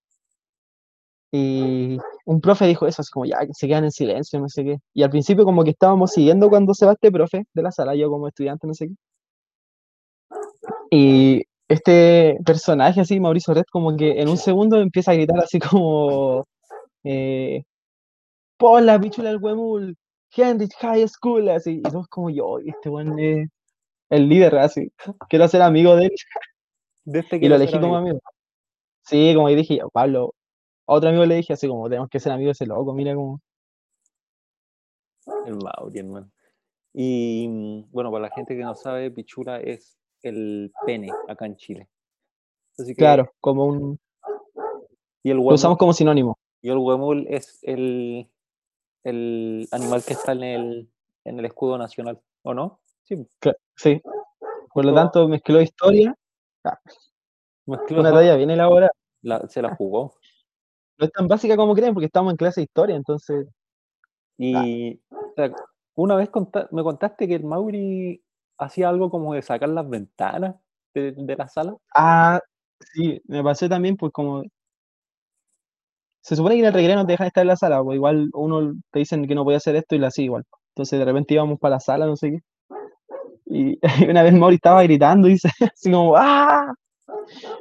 [1.31, 4.77] Y un profe dijo eso, así como ya, se quedan en silencio, no sé qué.
[4.93, 7.95] Y al principio como que estábamos siguiendo cuando se va este profe de la sala,
[7.95, 8.95] yo como estudiante, no sé qué.
[10.91, 15.59] Y este personaje así, Mauricio Red, como que en un segundo empieza a gritar así
[15.59, 16.47] como,
[17.03, 17.63] eh,
[18.57, 19.95] pon la pichula del huemul,
[20.35, 21.77] Henrich High School, así.
[21.77, 23.47] Y todos como yo, este buen es
[24.09, 24.91] el líder, así.
[25.29, 26.11] Quiero ser amigo de él.
[27.05, 28.17] De este Y lo elegí como amigo.
[28.17, 28.19] amigo.
[29.03, 30.33] Sí, como dije, yo, Pablo,
[30.87, 33.13] a otro amigo le dije así como, tenemos que ser amigos de ese loco, mira
[33.13, 33.39] como...
[35.45, 36.31] El Mauri, hermano.
[36.93, 41.55] Y mm, bueno, para la gente que no sabe, pichula es el pene acá en
[41.57, 41.89] Chile.
[42.77, 43.99] Así que, Claro, como un...
[45.23, 46.37] y el Lo huemul, usamos como sinónimo.
[46.61, 48.29] y el huemul es el,
[49.03, 50.89] el animal que está en el,
[51.25, 52.79] en el escudo nacional, ¿o no?
[53.03, 53.17] Sí,
[53.75, 54.01] Sí.
[54.73, 56.15] Por lo tanto, mezcló historia,
[57.65, 58.91] mezcló una talla bien elaborada.
[59.21, 60.13] la- se la jugó.
[60.97, 63.47] No es tan básica como creen, porque estamos en clase de historia, entonces...
[64.37, 65.51] Y o sea,
[65.95, 66.29] una vez
[66.71, 68.23] me contaste que el Mauri
[68.59, 70.55] hacía algo como de sacar las ventanas
[70.93, 71.75] de, de la sala.
[71.95, 72.39] Ah,
[72.93, 74.43] Sí, me pasó también, pues como.
[76.21, 78.29] Se supone que en el recreo no te dejan estar en la sala, pues igual
[78.33, 80.45] uno te dicen que no puede hacer esto y lo hacía igual.
[80.69, 82.39] Entonces de repente íbamos para la sala, no sé qué.
[83.45, 86.73] Y una vez Mauri estaba gritando y dice así como ¡Ah!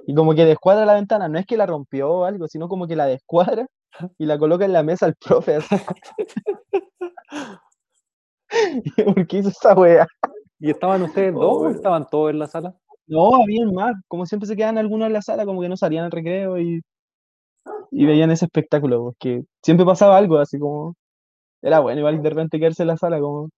[0.07, 2.87] Y como que descuadra la ventana, no es que la rompió o algo, sino como
[2.87, 3.67] que la descuadra
[4.19, 5.57] y la coloca en la mesa al profe.
[5.57, 5.77] así.
[9.05, 10.07] ¿Por qué hizo esa wea?
[10.61, 12.75] ¿Y estaban ustedes dos o estaban todos en la sala?
[13.07, 13.95] No, habían más.
[14.09, 16.83] Como siempre se quedaban algunos en la sala, como que no salían al recreo y,
[17.91, 20.95] y veían ese espectáculo, porque siempre pasaba algo así como.
[21.63, 23.51] Era bueno, igual de repente quedarse en la sala, como.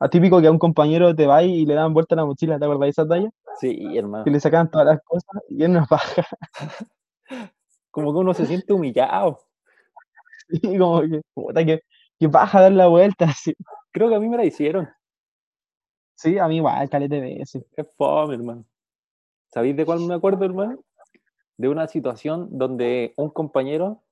[0.00, 2.86] Atípico que a un compañero te va y le dan vuelta la mochila, ¿te acuerdas
[2.86, 3.30] de esa talla?
[3.60, 4.24] Sí, hermano.
[4.24, 6.24] Que le sacaban todas las cosas y era una paja.
[7.90, 9.38] Como que uno se siente humillado.
[10.48, 11.80] Y como que, puta, que,
[12.18, 13.54] que paja dar la vuelta, así.
[13.92, 14.88] Creo que a mí me la hicieron.
[16.16, 17.64] Sí, a mí igual, calete de veces.
[17.76, 18.64] Es fome, hermano.
[19.52, 20.78] ¿Sabéis de cuál me acuerdo, hermano?
[21.56, 24.02] De una situación donde un compañero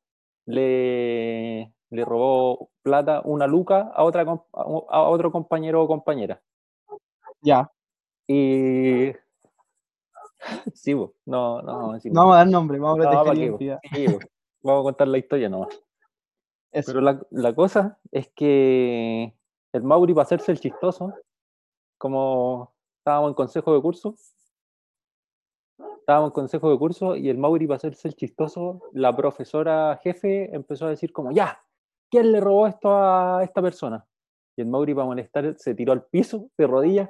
[0.47, 6.41] le, le robó plata, una luca, a, otra, a otro compañero o compañera.
[7.41, 7.71] Ya,
[8.27, 9.12] Y.
[10.75, 11.15] Sí, bo.
[11.25, 13.59] no, no, sí, no vamos a dar nombre, vamos a no, proteger ¿para qué, bo?
[13.59, 13.79] identidad.
[13.95, 14.07] Sí.
[14.62, 15.81] Vamos a contar la historia nomás.
[16.73, 16.91] Eso.
[16.91, 19.35] Pero la, la cosa es que
[19.73, 21.12] el Mauri, para hacerse el chistoso,
[22.03, 24.17] como estábamos en consejo de curso,
[26.01, 30.53] estábamos en consejo de curso y el Mauri, para hacerse el chistoso, la profesora jefe
[30.53, 31.62] empezó a decir como, ya,
[32.11, 34.05] ¿quién le robó esto a esta persona?
[34.57, 37.09] Y el Mauri, para molestar, se tiró al piso de rodillas.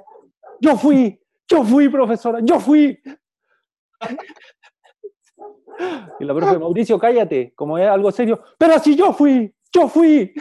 [0.61, 3.01] Yo fui, yo fui, profesora, yo fui.
[6.19, 10.31] Y la profe, Mauricio, cállate, como es algo serio, pero si yo fui, yo fui.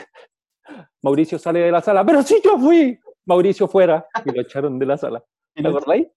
[1.00, 3.00] Mauricio sale de la sala, pero si yo fui.
[3.24, 5.22] Mauricio fuera y lo echaron de la sala.
[5.54, 6.08] ¿Te acordáis?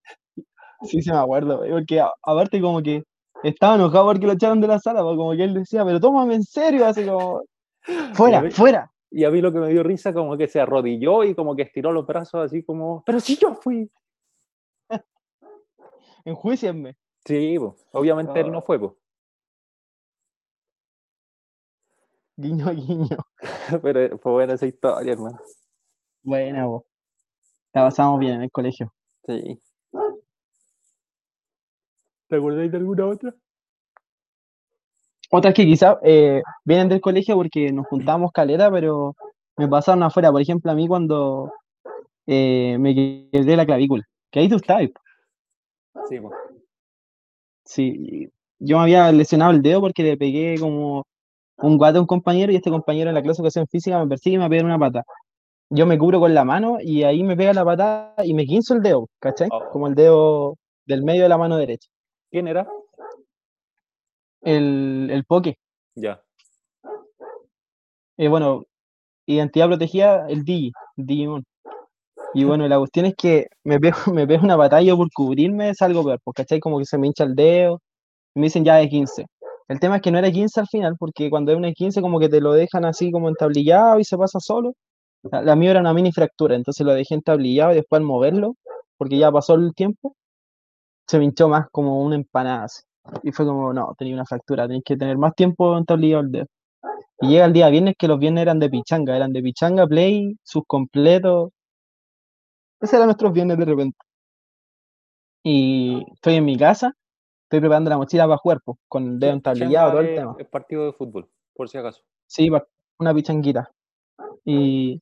[0.84, 3.04] Sí, se me acuerdo, porque aparte como que
[3.44, 6.36] estaba enojado porque lo echaron de la sala, pues, como que él decía, pero tómame
[6.36, 7.44] en serio, así como,
[8.14, 8.92] fuera, fuera.
[9.12, 11.62] Y a mí lo que me dio risa, como que se arrodilló y como que
[11.64, 13.90] estiró los brazos así como, pero si yo fui.
[16.26, 16.98] Enjuícienme.
[17.26, 17.76] Sí, po.
[17.94, 18.98] obviamente él no fue, po.
[22.38, 23.18] Guiño, guiño.
[23.82, 25.40] pero fue buena esa historia, hermano.
[26.24, 26.84] Buena, vos.
[27.76, 28.94] La pasamos bien en el colegio.
[29.28, 29.60] Sí.
[32.30, 33.36] ¿Te acordáis de alguna otra?
[35.30, 39.14] Otras que quizás eh, vienen del colegio porque nos juntamos caleta, pero
[39.58, 40.32] me pasaron afuera.
[40.32, 41.52] Por ejemplo, a mí cuando
[42.26, 44.92] eh, me quebré la clavícula, que ahí tú estabas.
[46.08, 46.32] Sí, po.
[47.66, 51.06] Sí, yo me había lesionado el dedo porque le pegué como
[51.58, 54.08] un guate a un compañero y este compañero en la clase de educación física me
[54.08, 55.04] persigue y me pega una pata.
[55.70, 58.76] Yo me cubro con la mano y ahí me pega la patada y me quinzo
[58.76, 59.50] el dedo, ¿cachai?
[59.52, 59.70] Oh.
[59.72, 61.90] Como el dedo del medio de la mano derecha.
[62.32, 62.68] ¿Quién era?
[64.42, 65.58] El, el poke.
[65.96, 66.22] Ya.
[68.18, 68.64] Eh, bueno,
[69.26, 71.44] identidad protegida, el Digi, Digimon.
[72.34, 75.82] Y bueno, la cuestión es que me pego, me pego una batalla por cubrirme, es
[75.82, 76.60] algo peor, pues, ¿cachai?
[76.60, 77.82] Como que se me hincha el dedo,
[78.36, 79.26] me dicen ya de 15.
[79.70, 82.02] El tema es que no era 15 al final, porque cuando es una de 15
[82.02, 84.74] como que te lo dejan así como entablillado y se pasa solo.
[85.32, 88.56] La, la mía era una mini fractura, entonces lo dejé entablillado y después al moverlo,
[88.98, 90.16] porque ya pasó el tiempo,
[91.08, 92.66] se me hinchó más como una empanada.
[92.66, 92.84] así.
[93.24, 96.46] Y fue como, no, tenía una fractura, tenéis que tener más tiempo entablillado el dedo.
[97.22, 100.36] Y llega el día viernes que los viernes eran de pichanga, eran de pichanga, play,
[100.44, 101.52] sus completos.
[102.82, 103.98] Ese eran nuestros viernes de repente.
[105.44, 106.94] Y estoy en mi casa,
[107.44, 110.36] estoy preparando la mochila para jugar, pues, con el dedo Sí, entablillado, todo el tema.
[110.40, 112.02] Es partido de fútbol, por si acaso.
[112.28, 112.50] Sí,
[113.00, 113.70] una pichanguita.
[114.44, 115.02] Y,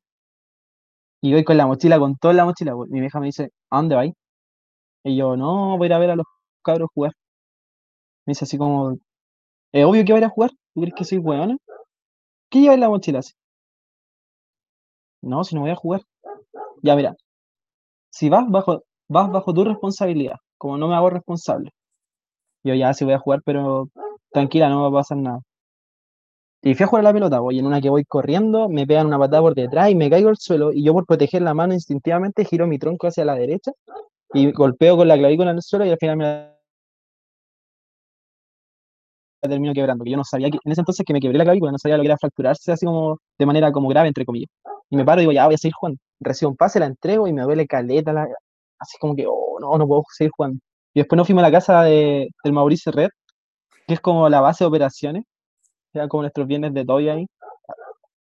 [1.24, 2.76] y voy con la mochila, con toda la mochila.
[2.76, 2.90] pues.
[2.92, 4.14] Mi vieja me dice, ¿a dónde vais?
[5.06, 6.26] Y yo, no, voy a ir a ver a los
[6.64, 7.14] cabros jugar.
[8.26, 8.98] Me dice así como,
[9.74, 10.52] es obvio que voy a jugar.
[10.74, 11.58] ¿Tú crees que soy weona?
[12.50, 13.34] ¿Qué llevas en la mochila así?
[15.24, 16.02] No, si no voy a jugar.
[16.84, 17.16] Ya, mira,
[18.12, 21.72] si vas bajo, vas bajo tu responsabilidad, como no me hago responsable.
[22.64, 23.90] Yo ya sí voy a jugar, pero
[24.32, 25.42] tranquila, no va a pasar nada.
[26.66, 29.20] Y fui a jugar la pelota, voy en una que voy corriendo, me pegan una
[29.20, 30.72] patada por detrás y me caigo al suelo.
[30.72, 33.74] Y yo por proteger la mano instintivamente giro mi tronco hacia la derecha
[34.34, 36.56] y golpeo con la clavícula en el suelo y al final me la
[39.42, 40.06] termino quebrando.
[40.06, 41.98] Que yo no sabía que, en ese entonces que me quebré la clavícula, no sabía
[41.98, 44.50] lo que era fracturarse así como de manera como grave, entre comillas.
[44.90, 46.00] Y me paro y digo, ya voy a seguir jugando.
[46.22, 48.12] Recibo un pase, la entrego y me duele caleta,
[48.80, 50.60] así como que, oh, no, no puedo seguir jugando.
[50.94, 53.10] Y después nos fuimos a la casa de, del Mauricio Red,
[53.86, 55.26] que es como la base de operaciones,
[55.94, 57.28] era como nuestros viernes de toy ahí.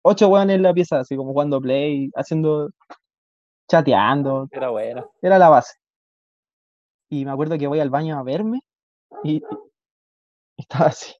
[0.02, 2.70] Ocho weones en la pieza, así como jugando play, haciendo,
[3.68, 5.06] chateando, Era buena.
[5.22, 5.74] era la base.
[7.10, 8.60] Y me acuerdo que voy al baño a verme
[9.24, 9.42] y, y
[10.62, 11.12] estaba así,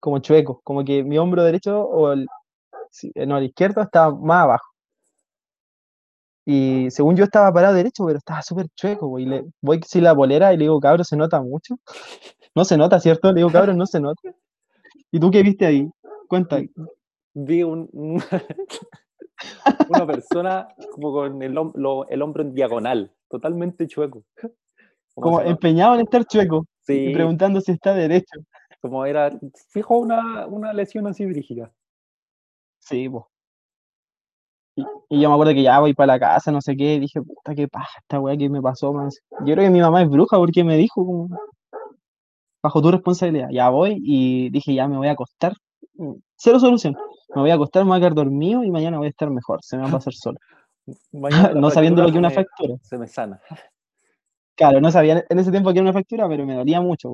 [0.00, 2.26] como chueco, como que mi hombro derecho o el,
[3.14, 4.66] eh, no, el izquierdo estaba más abajo.
[6.48, 9.24] Y según yo estaba parado derecho, pero estaba súper chueco, güey.
[9.24, 11.76] y Le, voy sin la polera y le digo, cabrón, ¿se nota mucho?
[12.54, 13.28] No se nota, ¿cierto?
[13.32, 14.30] Le digo, cabrón, no se nota.
[15.16, 15.88] ¿Y tú qué viste ahí?
[16.28, 16.60] Cuenta.
[17.32, 18.20] Vi un, un-
[19.88, 24.24] una persona como con el, lo- el hombro en diagonal, totalmente chueco.
[25.14, 28.38] Como empeñado en estar chueco y sí, preguntando si está derecho.
[28.82, 29.32] como era,
[29.70, 31.72] fijo una, una lesión así brígida.
[32.80, 33.30] Sí, po.
[34.76, 37.00] Y, y yo me acuerdo que ya voy para la casa, no sé qué, y
[37.00, 39.08] dije, puta, qué paja esta weá que me pasó, man.
[39.46, 41.28] Yo creo que mi mamá es bruja porque me dijo, como,
[42.66, 45.54] bajo tu responsabilidad, ya voy, y dije, ya me voy a acostar.
[45.94, 46.96] Mm, Cero solución.
[47.34, 49.60] Me voy a acostar, me voy a quedar dormido y mañana voy a estar mejor,
[49.62, 50.38] se me va a pasar solo.
[51.62, 52.74] No sabiendo lo que una se me- fractura.
[52.82, 53.40] Se me sana.
[54.56, 57.12] Claro, no sabía en ese tiempo que era una fractura, pero me dolía mucho.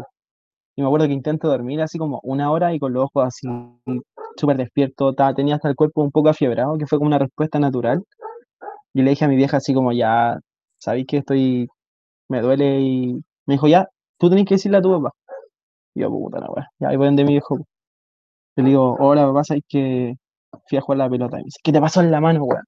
[0.76, 3.48] Y me acuerdo que intento dormir así como una hora y con los ojos así
[4.36, 8.02] súper despierto, tenía hasta el cuerpo un poco afiebrado, que fue como una respuesta natural.
[8.94, 10.38] Y le dije a mi vieja así como, ya,
[10.78, 11.68] sabéis que estoy,
[12.28, 13.14] me duele y
[13.46, 13.88] me dijo, ya,
[14.18, 15.12] tú tenés que decirle a tu papá.
[15.94, 17.58] Y yo, puta la weá, ya, ahí voy donde mi viejo.
[17.58, 17.66] po.
[18.56, 20.14] Y le digo, hola papá, sabéis que
[20.68, 21.36] fui a jugar la pelota.
[21.38, 22.64] Y me dice, ¿qué te pasó en la mano, weón?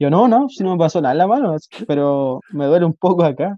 [0.00, 1.56] Yo, no, no, si no me pasó nada en la mano,
[1.88, 3.56] pero me duele un poco acá.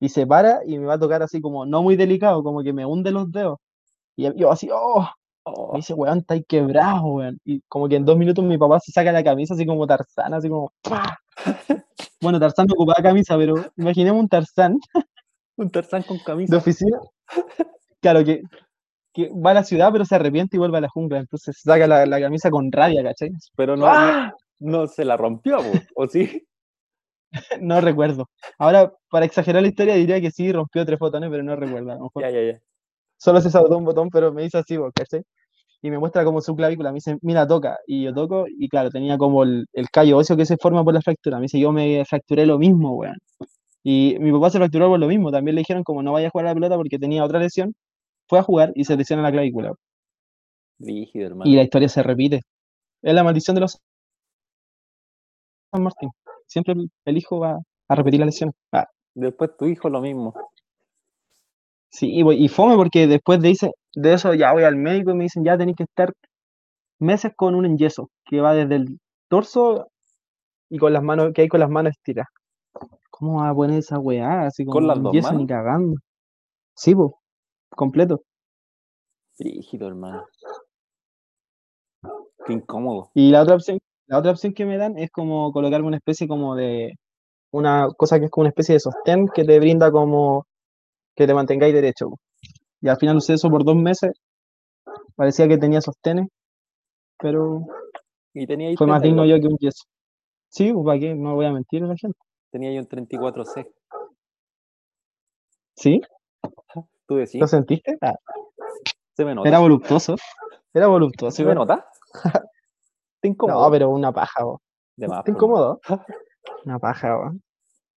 [0.00, 2.72] Y se para y me va a tocar así como, no muy delicado, como que
[2.72, 3.58] me hunde los dedos.
[4.16, 5.08] Y yo así, oh,
[5.54, 7.40] Oh, me dice, weón, estáis quebrado, weón.
[7.44, 10.34] Y como que en dos minutos mi papá se saca la camisa así como Tarzán,
[10.34, 11.18] así como, ¡pah!
[12.20, 14.76] Bueno, Tarzán no ocupaba camisa, pero imaginemos un Tarzán
[15.56, 16.56] un tarzán con de camisa.
[16.56, 16.98] oficina.
[18.00, 18.42] Claro, que,
[19.14, 21.18] que va a la ciudad, pero se arrepiente y vuelve a la jungla.
[21.20, 23.30] Entonces saca la, la camisa con rabia, ¿cachai?
[23.56, 24.34] Pero no, no, ¡Ah!
[24.60, 25.58] no se la rompió,
[25.96, 26.46] ¿o sí?
[27.60, 28.28] No recuerdo.
[28.58, 31.90] Ahora, para exagerar la historia, diría que sí, rompió tres botones, pero no recuerdo.
[31.92, 32.58] A lo mejor Ya, ya, ya.
[33.18, 35.22] solo se saltó un botón, pero me hizo así, ¿cachai?
[35.82, 37.78] Y me muestra como su clavícula, me dice, mira, toca.
[37.86, 40.94] Y yo toco, y claro, tenía como el, el callo óseo que se forma por
[40.94, 41.38] la fractura.
[41.38, 43.16] Me dice, yo me fracturé lo mismo, weón.
[43.84, 45.30] Y mi papá se fracturó por lo mismo.
[45.32, 47.74] También le dijeron como no vaya a jugar a la pelota porque tenía otra lesión.
[48.28, 49.72] Fue a jugar y se lesiona la clavícula.
[50.80, 51.50] Hermano.
[51.50, 52.42] Y la historia se repite.
[53.02, 53.78] Es la maldición de los
[55.72, 56.10] San Martín.
[56.46, 58.52] Siempre el, hijo va a repetir la lesión.
[58.72, 60.34] Ah, Después tu hijo lo mismo.
[61.90, 65.24] sí, y, voy- y fome porque después de, eso ya voy al médico y me
[65.24, 66.12] dicen ya tenéis que estar
[67.00, 69.88] meses con un enyeso que va desde el torso
[70.70, 72.28] y con las manos, que hay con las manos estiradas.
[73.10, 74.46] ¿Cómo va a poner esa weá?
[74.46, 75.48] Así como ¿Con las dos yeso ni manos?
[75.48, 75.96] cagando.
[76.74, 77.10] Sí, pues,
[77.70, 78.22] completo.
[79.38, 80.26] Rígido, hermano.
[82.46, 83.10] Qué incómodo.
[83.14, 86.28] Y la otra opción, la otra opción que me dan es como colocarme una especie
[86.28, 86.94] como de
[87.52, 90.46] una cosa que es como una especie de sostén que te brinda como
[91.16, 92.10] que te mantengáis derecho.
[92.80, 94.12] Y al final usé eso por dos meses.
[95.16, 96.28] Parecía que tenía sostenes,
[97.18, 97.66] pero
[98.34, 99.84] Y tenía fue más digno yo que un yeso.
[100.50, 101.14] Sí, pues, ¿para qué?
[101.14, 102.18] No voy a mentir a la gente.
[102.50, 103.66] Tenía ahí un 34C.
[105.76, 106.00] ¿Sí?
[107.08, 107.40] ¿Tú decís?
[107.40, 107.96] ¿Lo sentiste?
[108.02, 108.14] Ah,
[109.16, 109.48] ¿Se me nota?
[109.48, 110.14] era voluptuoso.
[110.74, 111.34] Era voluptuoso.
[111.34, 111.88] ¿Se me nota?
[113.20, 113.64] ¿Te incomodo?
[113.64, 114.44] No, pero una paja.
[114.94, 115.80] De más, ¿Te incómodo?
[116.64, 117.32] Una paja.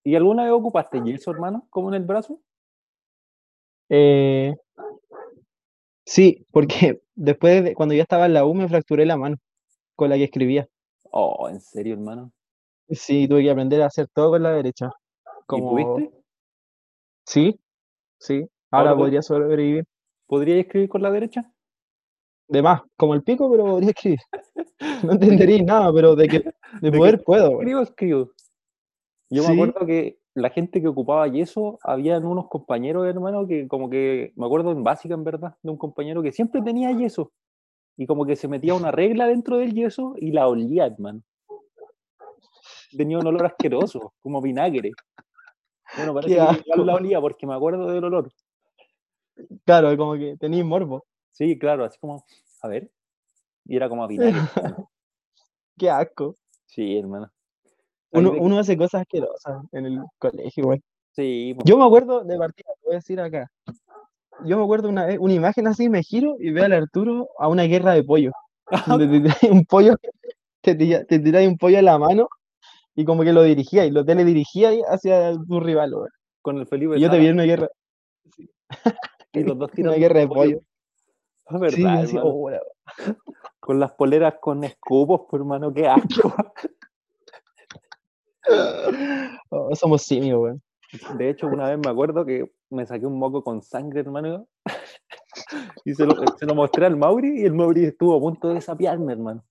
[0.02, 1.66] ¿Y alguna vez ocupaste yeso, hermano?
[1.68, 2.40] ¿Como en el brazo?
[3.90, 4.56] Eh,
[6.06, 9.36] sí, porque después de cuando ya estaba en la U me fracturé la mano
[9.94, 10.68] con la que escribía.
[11.10, 12.32] Oh, ¿en serio, hermano?
[12.88, 14.86] Sí, tuve que aprender a hacer todo con la derecha.
[14.86, 16.22] ¿Y Como, pudiste?
[17.26, 17.60] sí,
[18.18, 19.84] sí, ahora podría sobrevivir.
[20.26, 21.52] ¿Podrías escribir con la derecha?
[22.48, 24.18] De más, como el pico, pero podría escribir.
[25.04, 26.38] No entendería nada, pero de que
[26.80, 27.60] de que poder puedo, güey.
[27.60, 28.30] Escribo, escribo.
[29.30, 29.48] Yo Sí.
[29.48, 34.32] me acuerdo que la gente que ocupaba yeso, habían unos compañeros, hermano, que como que,
[34.36, 37.32] me acuerdo en básica, en verdad, de un compañero que siempre tenía yeso.
[37.96, 41.22] Y como que se metía una regla dentro del yeso y la olía, hermano.
[42.96, 44.92] Tenía un olor asqueroso, como vinagre.
[45.96, 48.32] Bueno, parece que igual la olía porque me acuerdo del olor.
[49.64, 51.04] Claro, como que tenía morbo.
[51.30, 52.24] Sí, claro, así como,
[52.60, 52.90] a ver.
[53.64, 54.08] Y era como a.
[55.78, 56.34] Qué asco.
[56.66, 57.30] Sí, hermano.
[58.12, 60.82] Uno, uno hace cosas asquerosas en el colegio, güey.
[61.12, 61.64] Sí, po.
[61.64, 63.50] Yo me acuerdo de partida, voy a decir acá.
[64.44, 67.48] Yo me acuerdo una vez, una imagen así, me giro y veo al Arturo a
[67.48, 68.32] una guerra de pollo.
[68.86, 69.96] Donde te tiráis un pollo,
[70.60, 72.28] te, te tiráis un pollo a la mano
[72.94, 76.10] y como que lo dirigía y lo teledirigía hacia tu rival, güey.
[76.42, 77.68] con el Felipe Y yo te vi en una guerra,
[79.32, 80.60] y los dos una tirando guerra de pollo.
[81.48, 82.50] Es verdad, Sí, oh,
[83.60, 86.34] Con las poleras con escupos, pues, hermano, qué asco.
[89.50, 90.54] oh, somos simios, güey.
[91.16, 94.46] De hecho, una vez me acuerdo que me saqué un moco con sangre, hermano.
[95.84, 98.54] y se lo, se lo mostré al Mauri y el Mauri estuvo a punto de
[98.54, 99.44] desapiarme, hermano.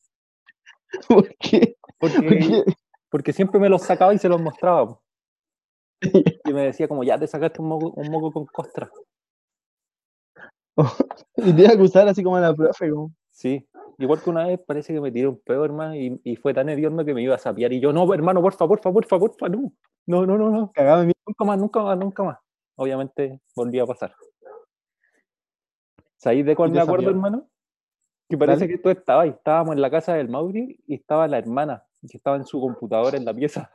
[1.08, 1.78] ¿Por qué?
[2.00, 2.64] Porque, ¿Por qué?
[3.10, 4.88] porque siempre me los sacaba y se los mostraba.
[4.88, 5.04] po.
[6.02, 8.92] Y me decía como, ya te sacaste un moco, un moco con costra.
[11.38, 13.68] Y te iba a acusar así como a la profe, como, Sí.
[13.98, 16.70] Igual que una vez parece que me tiré un pedo, hermano, y, y fue tan
[16.70, 17.72] hediondo que me iba a sapear.
[17.74, 19.72] Y yo, no, hermano, porfa, porfa, porfa, porfa, no.
[20.08, 20.72] No, no, no, no.
[20.72, 21.16] cagaba de miedo.
[21.28, 22.38] Nunca más, nunca más, nunca más.
[22.76, 24.14] Obviamente volvía a pasar.
[26.18, 27.48] ¿Sabéis de cuál me acuerdo, hermano?
[28.30, 28.74] Que parece Dale.
[28.74, 29.28] que tú estabas.
[29.28, 33.18] Estábamos en la casa del Mauri y estaba la hermana, que estaba en su computadora
[33.18, 33.72] en la pieza.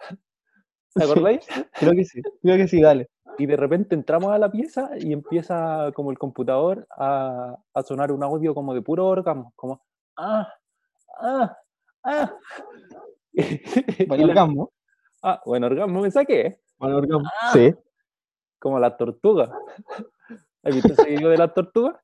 [0.96, 1.46] ¿Te acordáis?
[1.74, 3.08] Creo que sí, creo que sí, dale.
[3.38, 8.10] Y de repente entramos a la pieza y empieza como el computador a, a sonar
[8.12, 9.82] un audio como de puro orgasmo, como
[10.16, 10.50] ah,
[11.20, 11.56] ah,
[12.04, 12.32] ah.
[14.08, 14.72] Bueno, la- orgasmo.
[15.22, 17.28] ah, bueno, orgasmo me saqué, Bueno, orgasmo.
[17.42, 17.50] Ah.
[17.52, 17.74] Sí.
[18.58, 19.50] como las tortugas.
[20.62, 21.96] ¿Has visto ese video de las tortugas?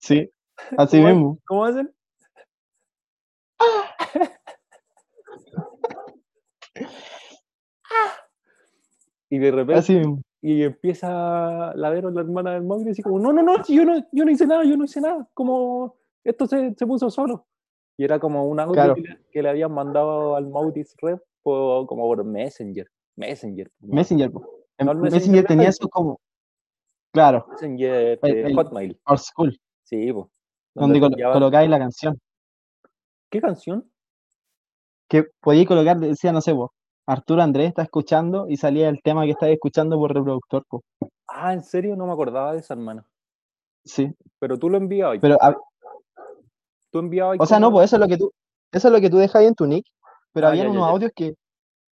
[0.00, 0.32] Sí,
[0.78, 1.38] así ¿Cómo, mismo.
[1.46, 1.94] ¿Cómo hacen?
[9.30, 10.02] Y de repente Así
[10.40, 13.98] y empieza la Vero, la hermana del móvil, así como, no, no, no, yo no,
[14.12, 17.46] yo no hice nada, yo no hice nada, como esto se, se puso solo.
[17.96, 18.94] Y era como un audio Claro.
[18.94, 22.86] que, le, que le habían mandado al Mautis Red por, como por Messenger.
[23.16, 23.68] Messenger.
[23.80, 24.30] Messenger.
[24.78, 26.20] No Messenger tenía eso como.
[27.12, 29.00] Claro, Messenger El- el- Hotmail.
[29.06, 29.60] old school.
[29.82, 30.26] Sí, pues.
[30.74, 32.16] Donde colo- colocáis la canción.
[33.28, 33.90] ¿Qué canción?
[35.08, 36.70] Que podíais colocar, decía, no sé, vos.
[37.08, 40.62] Arturo Andrés está escuchando y salía el tema que estáis escuchando por reproductor.
[40.68, 40.82] po.
[41.26, 41.96] Ah, ¿en serio?
[41.96, 43.02] No me acordaba de esa, hermano.
[43.84, 44.12] Sí.
[44.38, 45.18] Pero tú lo enviabas.
[45.20, 45.56] Pero, a-
[46.90, 48.30] tú enviabas o sea, no, pues eso es lo que tú,
[48.72, 49.86] eso es lo que tú dejas ahí en tu nick.
[50.34, 50.88] Pero Ah, había ya, unos ya.
[50.90, 51.34] audios que,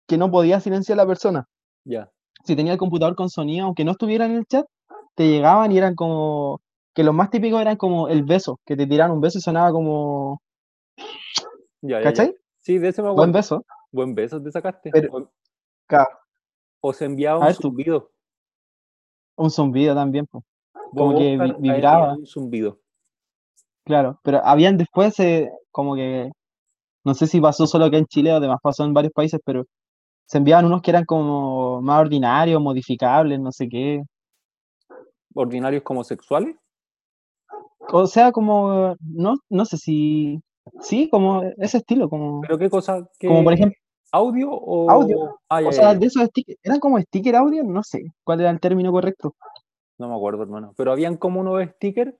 [0.06, 1.46] que no podía silenciar la persona.
[1.84, 2.10] Ya.
[2.44, 4.66] si tenía el computador con sonido, aunque no estuviera en el chat,
[5.14, 6.60] te llegaban y eran como,
[6.94, 9.72] que los más típicos eran como el beso, que te tiraban un beso y sonaba
[9.72, 10.40] como,
[11.80, 12.02] Ya, ya, ya.
[12.04, 12.34] ¿cachai?
[12.58, 13.32] Sí, de ese me Buen acuerdo.
[13.32, 13.64] beso.
[13.96, 14.90] Buen beso te sacaste.
[14.92, 15.30] Pero-
[16.82, 18.10] O- se enviaba un ver, zumbido.
[19.36, 20.44] un zumbido también, pues,
[20.94, 22.12] Como que vibraba.
[22.14, 22.78] Un zumbido.
[23.84, 26.30] claro, pero habían después, eh, como que,
[27.04, 29.64] no sé si pasó solo acá en Chile o además pasó en varios países, pero
[30.26, 34.02] se enviaban unos que eran como más ordinarios, modificables, no sé qué.
[35.34, 36.56] Ordinarios como sexuales.
[37.92, 40.40] O sea, como, no, no sé si,
[40.80, 43.08] sí, como ese estilo, como, ¿Pero qué cosa?
[43.18, 43.78] ¿Qué, como por ejemplo,
[44.12, 44.90] ¿Audio o...?
[44.90, 45.38] Audio.
[45.48, 45.98] Ah, ya, o ya, sea, ya.
[45.98, 49.34] de esos stickers, eran como sticker audio, no sé cuál era el término correcto.
[49.98, 50.72] No me acuerdo, hermano.
[50.76, 52.14] Pero habían como unos stickers.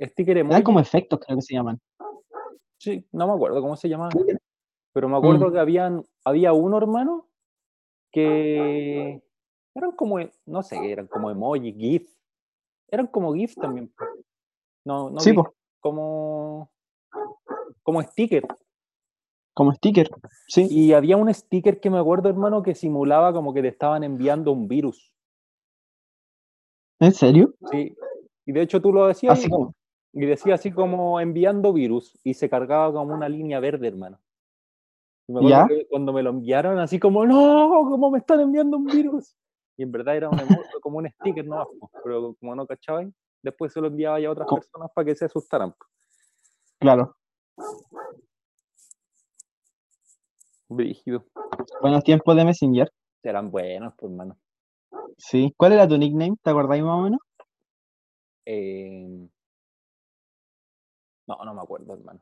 [0.00, 0.52] Sticker emoji.
[0.54, 1.78] Eran como efectos, creo que se llaman.
[2.78, 4.10] Sí, no me acuerdo cómo se llamaba.
[4.10, 4.38] Creo que-
[4.94, 5.52] Pero me acuerdo Mm.
[5.52, 7.28] que habían, había uno, hermano,
[8.10, 9.22] que
[9.74, 12.14] eran como, no sé, eran como emoji, GIF.
[12.90, 13.92] Eran como GIF también.
[14.84, 15.46] No, no Sí, GIF,
[15.80, 16.70] como,
[17.82, 18.46] como sticker.
[19.54, 20.10] Como sticker.
[20.48, 20.66] Sí.
[20.70, 24.52] Y había un sticker que me acuerdo, hermano, que simulaba como que te estaban enviando
[24.52, 25.12] un virus.
[27.00, 27.54] ¿En serio?
[27.70, 27.94] Sí.
[28.46, 29.74] Y de hecho tú lo decías Así y- como.
[30.12, 34.18] y decía así como enviando virus y se cargaba como una línea verde, hermano.
[35.28, 35.68] Y me acuerdo ¿Ya?
[35.68, 39.36] que cuando me lo enviaron así como, no, ¿cómo me están enviando un virus?
[39.76, 40.38] Y en verdad era un
[40.82, 41.66] como un sticker no
[42.04, 45.24] pero como no cachaban, después se lo enviaba ya a otras personas para que se
[45.24, 45.74] asustaran.
[46.78, 47.16] Claro.
[50.74, 51.24] Brígido.
[51.80, 52.90] Buenos tiempos de Messenger.
[53.22, 54.36] Eran buenos, pues, hermano.
[55.16, 55.52] Sí.
[55.56, 56.36] ¿Cuál era tu nickname?
[56.42, 57.20] ¿Te acordáis más o menos?
[58.44, 59.28] Eh,
[61.26, 62.20] No, no me acuerdo, hermano.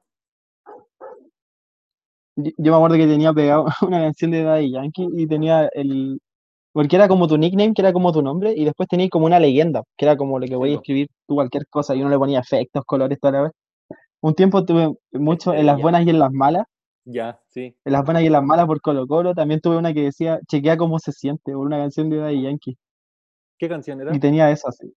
[2.36, 6.20] Yo, yo me acuerdo que tenía pegado una canción de Daddy Yankee y tenía el.
[6.72, 9.40] Porque era como tu nickname, que era como tu nombre, y después tenías como una
[9.40, 12.18] leyenda, que era como lo que voy a escribir tú cualquier cosa, y uno le
[12.18, 13.53] ponía efectos, colores, toda la vez.
[14.20, 16.66] Un tiempo tuve mucho en las buenas y en las malas,
[17.05, 17.74] Ya, sí.
[17.84, 20.38] en las buenas y en las malas por Colo Colo, también tuve una que decía,
[20.48, 22.76] chequea cómo se siente, por una canción de Daddy Yankee,
[23.59, 24.14] ¿Qué canción era?
[24.14, 24.92] y tenía eso así.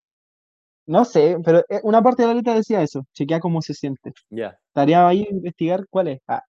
[0.86, 4.12] No sé, pero eh, una parte de la letra decía eso, chequea cómo se siente.
[4.28, 4.58] Ya.
[4.72, 6.20] Tarea ahí investigar cuál es.
[6.28, 6.42] Ah.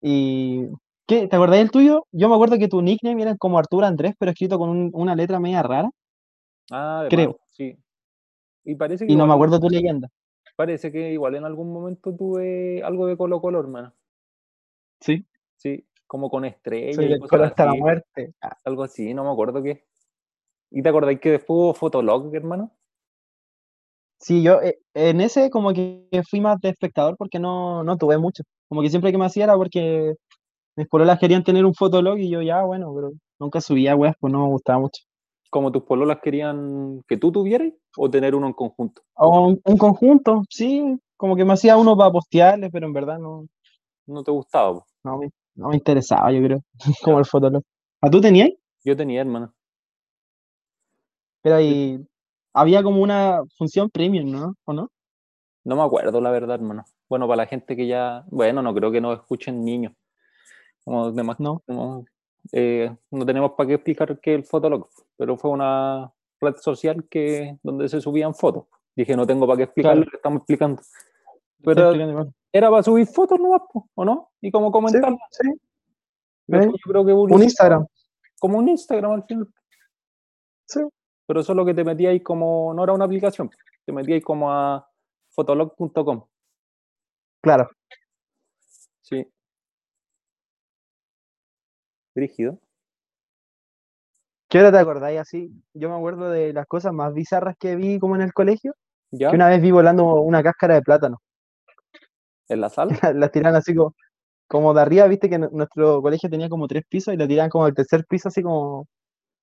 [0.00, 0.66] Y
[1.06, 1.26] ¿qué?
[1.28, 2.06] ¿Te acordás del tuyo?
[2.12, 5.14] Yo me acuerdo que tu nickname era como Arturo Andrés, pero escrito con un- una
[5.14, 5.90] letra media rara,
[6.70, 7.30] Ah, de creo.
[7.30, 7.76] más, sí.
[8.64, 10.08] Y parece que Y no me acuerdo tu leyenda.
[10.60, 13.94] Parece que igual en algún momento tuve algo de Colo Colo, hermano.
[15.00, 15.24] Sí.
[15.56, 18.34] Sí, como con estrellas y cosas colo hasta la muerte.
[18.42, 19.86] Ah, algo así, no me acuerdo qué.
[20.70, 22.76] ¿Y te acordáis que después hubo Fotolog, hermano?
[24.18, 28.18] Sí, yo eh, en ese como que fui más de espectador porque no, no tuve
[28.18, 28.42] mucho.
[28.68, 30.12] Como que siempre que me hacía era porque
[30.76, 34.30] mis pololas querían tener un fotolog y yo ya, bueno, pero nunca subía weas, pues
[34.30, 35.04] no me gustaba mucho.
[35.50, 39.02] Como tus pololas querían que tú tuvieras o tener uno en conjunto.
[39.14, 43.18] O un, un conjunto, sí, como que me hacía uno para postearles, pero en verdad
[43.18, 43.46] no,
[44.06, 44.74] No te gustaba.
[44.74, 44.86] po.
[45.04, 46.62] no, me, no me interesaba, yo creo,
[47.04, 47.62] como el fotolog.
[48.00, 48.50] ¿A tú tenías?
[48.84, 49.52] Yo tenía, hermano.
[51.42, 51.98] Pero ahí
[52.54, 54.54] había como una función premium, ¿no?
[54.64, 54.90] ¿O no?
[55.64, 56.84] No me acuerdo, la verdad, hermano.
[57.08, 58.24] Bueno, para la gente que ya.
[58.30, 59.92] Bueno, no creo que nos escuchen niños.
[60.84, 61.62] Como demás, No.
[61.66, 62.04] como,
[62.52, 67.06] eh, no tenemos para qué explicar qué es el Fotolog, pero fue una red social
[67.08, 68.64] que donde se subían fotos.
[68.96, 70.04] Dije, no tengo para qué explicar Claro.
[70.04, 70.82] lo que estamos explicando.
[71.62, 73.62] Pero explicando era para subir fotos nomás,
[73.94, 74.30] ¿o no?
[74.40, 75.16] Y como comentar.
[75.30, 75.48] Sí,
[76.48, 77.86] yo creo que un Instagram.
[78.40, 79.48] Como un Instagram al final.
[80.66, 80.80] Sí.
[81.26, 82.74] Pero solo que te metíais como.
[82.74, 83.50] No era una aplicación.
[83.84, 84.84] Te metíais como a
[85.28, 86.24] fotolog.com.
[87.40, 87.70] Claro.
[89.02, 89.26] Sí.
[92.14, 92.58] Rígido.
[94.48, 95.52] ¿Qué hora te acordáis así?
[95.74, 98.74] Yo me acuerdo de las cosas más bizarras que vi como en el colegio,
[99.12, 99.30] ¿Ya?
[99.30, 101.18] que una vez vi volando una cáscara de plátano.
[102.48, 102.90] ¿En la sala?
[103.14, 103.94] Las tiran así como,
[104.48, 107.48] como de arriba, viste que nu- nuestro colegio tenía como tres pisos y la tiran
[107.48, 108.88] como al tercer piso así como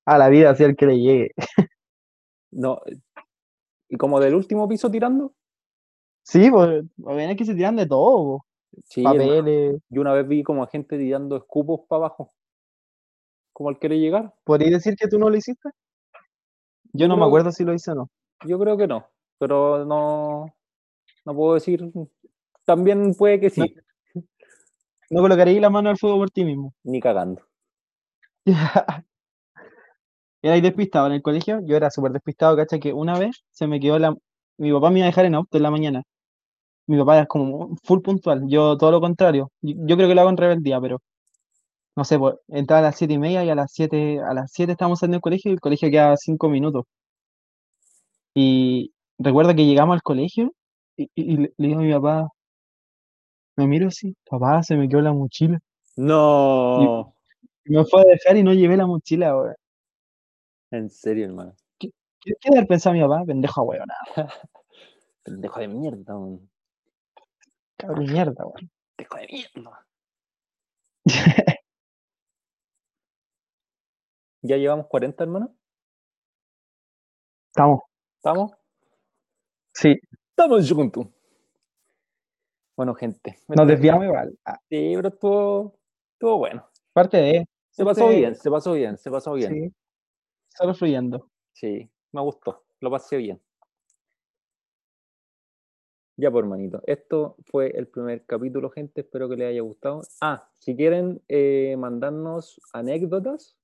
[0.04, 1.30] a la vida, así al que le llegue.
[2.50, 2.80] No.
[3.90, 5.34] ¿Y como del último piso tirando?
[6.22, 8.46] Sí, pues, ven que se tiran de todo, po.
[8.84, 9.18] Sí, hermano.
[9.18, 9.82] papeles.
[9.90, 12.32] Yo una vez vi como gente tirando escupos para abajo.
[13.58, 14.32] Como al querer llegar.
[14.44, 15.70] ¿Podrías decir que tú no lo hiciste?
[16.92, 18.10] Yo no me acuerdo si lo hice o no.
[18.46, 19.08] Yo creo que no.
[19.36, 20.54] Pero no.
[21.24, 21.90] No puedo decir.
[22.64, 23.74] También puede que sí.
[25.10, 26.72] No colocaréis la mano al fuego por ti mismo.
[26.84, 27.42] Ni cagando.
[30.40, 31.60] ¿Erais despistado en el colegio?
[31.64, 32.78] Yo era súper despistado, ¿cachai?
[32.78, 34.14] Que una vez se me quedó la...
[34.56, 36.04] Mi papá me iba a dejar en auto en la mañana.
[36.86, 38.44] Mi papá es como full puntual.
[38.46, 39.50] Yo todo lo contrario.
[39.62, 41.00] Yo, yo creo que lo hago en rebeldía, pero...
[41.98, 44.52] No sé, pues entraba a las siete y media y a las siete, a las
[44.52, 46.84] siete estábamos saliendo del colegio y el colegio quedaba cinco minutos.
[48.34, 50.52] Y recuerdo que llegamos al colegio
[50.96, 52.28] y, y- y le, le digo a mi papá,
[53.56, 55.58] me miro así, papá, se me quedó la mochila.
[55.96, 57.12] No.
[57.64, 59.54] Y me fue a dejar y no llevé la mochila, weón.
[60.70, 61.56] En serio, hermano.
[61.80, 61.90] ¿Qué,
[62.20, 63.24] qué debe haber pensado mi papá?
[63.26, 63.88] Pendejo, weón.
[65.24, 66.48] Pendejo de mierda, weón.
[67.76, 68.70] Cabrón, mierda, weón.
[68.94, 69.84] Pendejo de mierda.
[74.48, 75.54] ¿Ya llevamos 40, hermano?
[77.52, 77.80] Estamos,
[78.16, 78.52] ¿Estamos?
[79.74, 79.94] sí,
[80.30, 81.06] Estamos juntos.
[82.74, 83.36] Bueno, gente.
[83.48, 84.38] nos desviamos igual.
[84.46, 85.78] Ah, Sí, pero estuvo,
[86.14, 86.66] estuvo bueno.
[86.94, 87.46] parte de.
[87.70, 89.52] Se pasó Este- bien, se pasó bien, se pasó bien.
[89.52, 89.74] Sí,
[90.56, 91.30] solo fluyendo.
[91.52, 93.42] Sí, me gustó, lo pasé bien.
[96.16, 96.80] Ya por manito.
[96.86, 99.02] Esto fue el primer capítulo, gente.
[99.02, 100.00] Espero que les haya gustado.
[100.22, 103.57] Ah, si quieren eh, mandarnos anécdotas,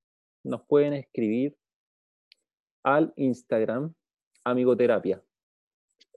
[0.45, 1.57] nos pueden escribir
[2.83, 3.93] al Instagram
[4.43, 5.23] Amigoterapia.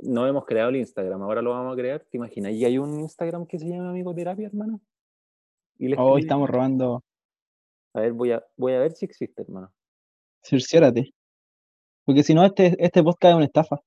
[0.00, 2.00] No hemos creado el Instagram, ahora lo vamos a crear.
[2.04, 2.52] ¿Te imaginas?
[2.52, 4.80] ¿Y hay un Instagram que se llama Amigoterapia, hermano?
[5.78, 7.02] Y escriben- estamos robando.
[7.94, 9.72] A ver, voy a, voy a ver si existe, hermano.
[10.42, 11.14] Cerciórate.
[12.04, 13.80] Porque si no, este, este podcast es una estafa.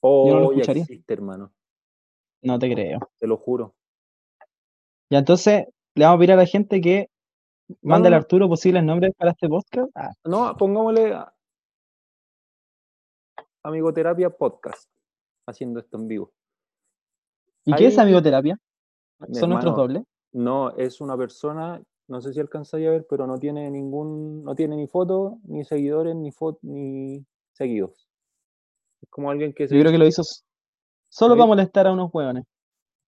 [0.00, 0.82] Oh, no lo escucharía.
[0.82, 1.52] existe, hermano.
[2.42, 2.98] No te creo.
[3.18, 3.74] Te lo juro.
[5.08, 7.08] Y entonces le vamos a pedir a la gente que
[7.68, 8.16] al no.
[8.16, 9.90] Arturo posibles nombres para este podcast.
[9.94, 11.30] Ah, No, pongámosle a-
[13.62, 14.88] Amigoterapia Podcast,
[15.46, 16.32] haciendo esto en vivo.
[17.64, 18.58] ¿Y qué es amigoterapia?
[19.26, 20.02] Mi ¿Son nuestros dobles?
[20.32, 24.54] No, es una persona, no sé si alcanzáis a ver, pero no tiene ningún, no
[24.54, 28.06] tiene ni foto, ni seguidores, ni fo- ni seguidos.
[29.00, 30.22] Es como alguien que se Yo creo que lo hizo
[31.08, 32.44] solo Lo para molestar a unos hueones.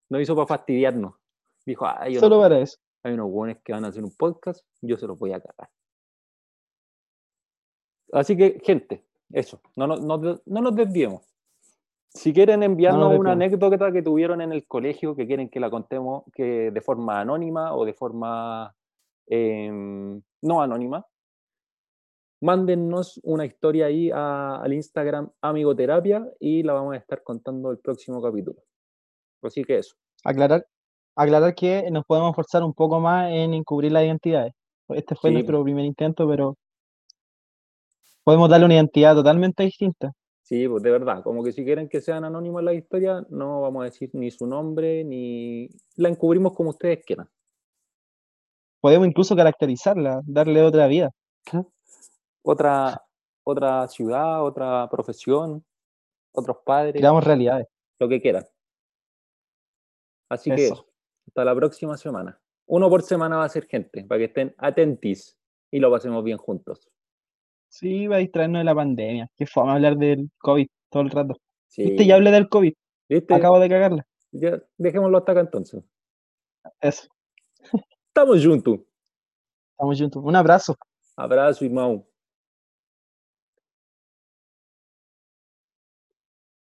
[0.09, 1.15] no hizo para fastidiarnos.
[1.67, 2.79] Dijo, ah, yo Solo no- para eso.
[3.07, 5.71] Hay unos hueones que van a hacer un podcast, yo se los voy a cagar.
[8.13, 11.23] Así que, gente, eso, no, nos- no, no nos desviemos.
[12.09, 13.33] Si quieren enviarnos una desviemos.
[13.69, 17.75] anécdota que tuvieron en el colegio, que quieren que la contemos que de forma anónima
[17.75, 18.75] o de forma
[19.29, 21.05] em, no anónima,
[22.41, 27.79] mándennos una historia ahí a- al Instagram Amigoterapia y la vamos a estar contando el
[27.79, 28.63] próximo capítulo.
[29.43, 29.97] Así que eso.
[30.25, 30.67] Aclarar,
[31.17, 34.53] aclarar que nos podemos forzar un poco más en encubrir las identidades.
[34.89, 36.57] Este fue Sí, nuestro primer intento, pero
[38.23, 40.13] podemos darle una identidad totalmente distinta.
[40.43, 43.81] Sí, pues de verdad, como que si quieren que sean anónimas las historias, no vamos
[43.83, 47.29] a decir ni su nombre, ni la encubrimos como ustedes quieran.
[48.81, 51.11] Podemos incluso caracterizarla, darle otra vida.
[52.43, 53.03] Otra,
[53.43, 55.65] otra ciudad, otra profesión,
[56.33, 57.67] otros padres, Creamos realidades.
[57.99, 58.45] lo que quieran.
[60.29, 60.75] Así que Eso.
[60.75, 60.87] eso,
[61.27, 62.41] hasta la próxima semana.
[62.67, 65.37] Uno por semana va a ser gente, para que estén atentis
[65.71, 66.89] y lo pasemos bien juntos.
[67.69, 69.31] Sí, va a distraernos de la pandemia.
[69.37, 71.37] Qué fome hablar del COVID todo el rato.
[71.69, 71.85] Sí.
[71.85, 72.73] Viste, ya hablé del COVID.
[73.09, 73.35] ¿Viste?
[73.35, 74.07] Acabo de cagarla.
[74.33, 75.83] Ya, dejémoslo hasta acá entonces.
[76.81, 77.09] Eso.
[78.09, 78.81] Estamos juntos.
[79.73, 80.23] Estamos juntos.
[80.25, 80.77] Un abrazo.
[81.17, 82.06] Abraço, irmão.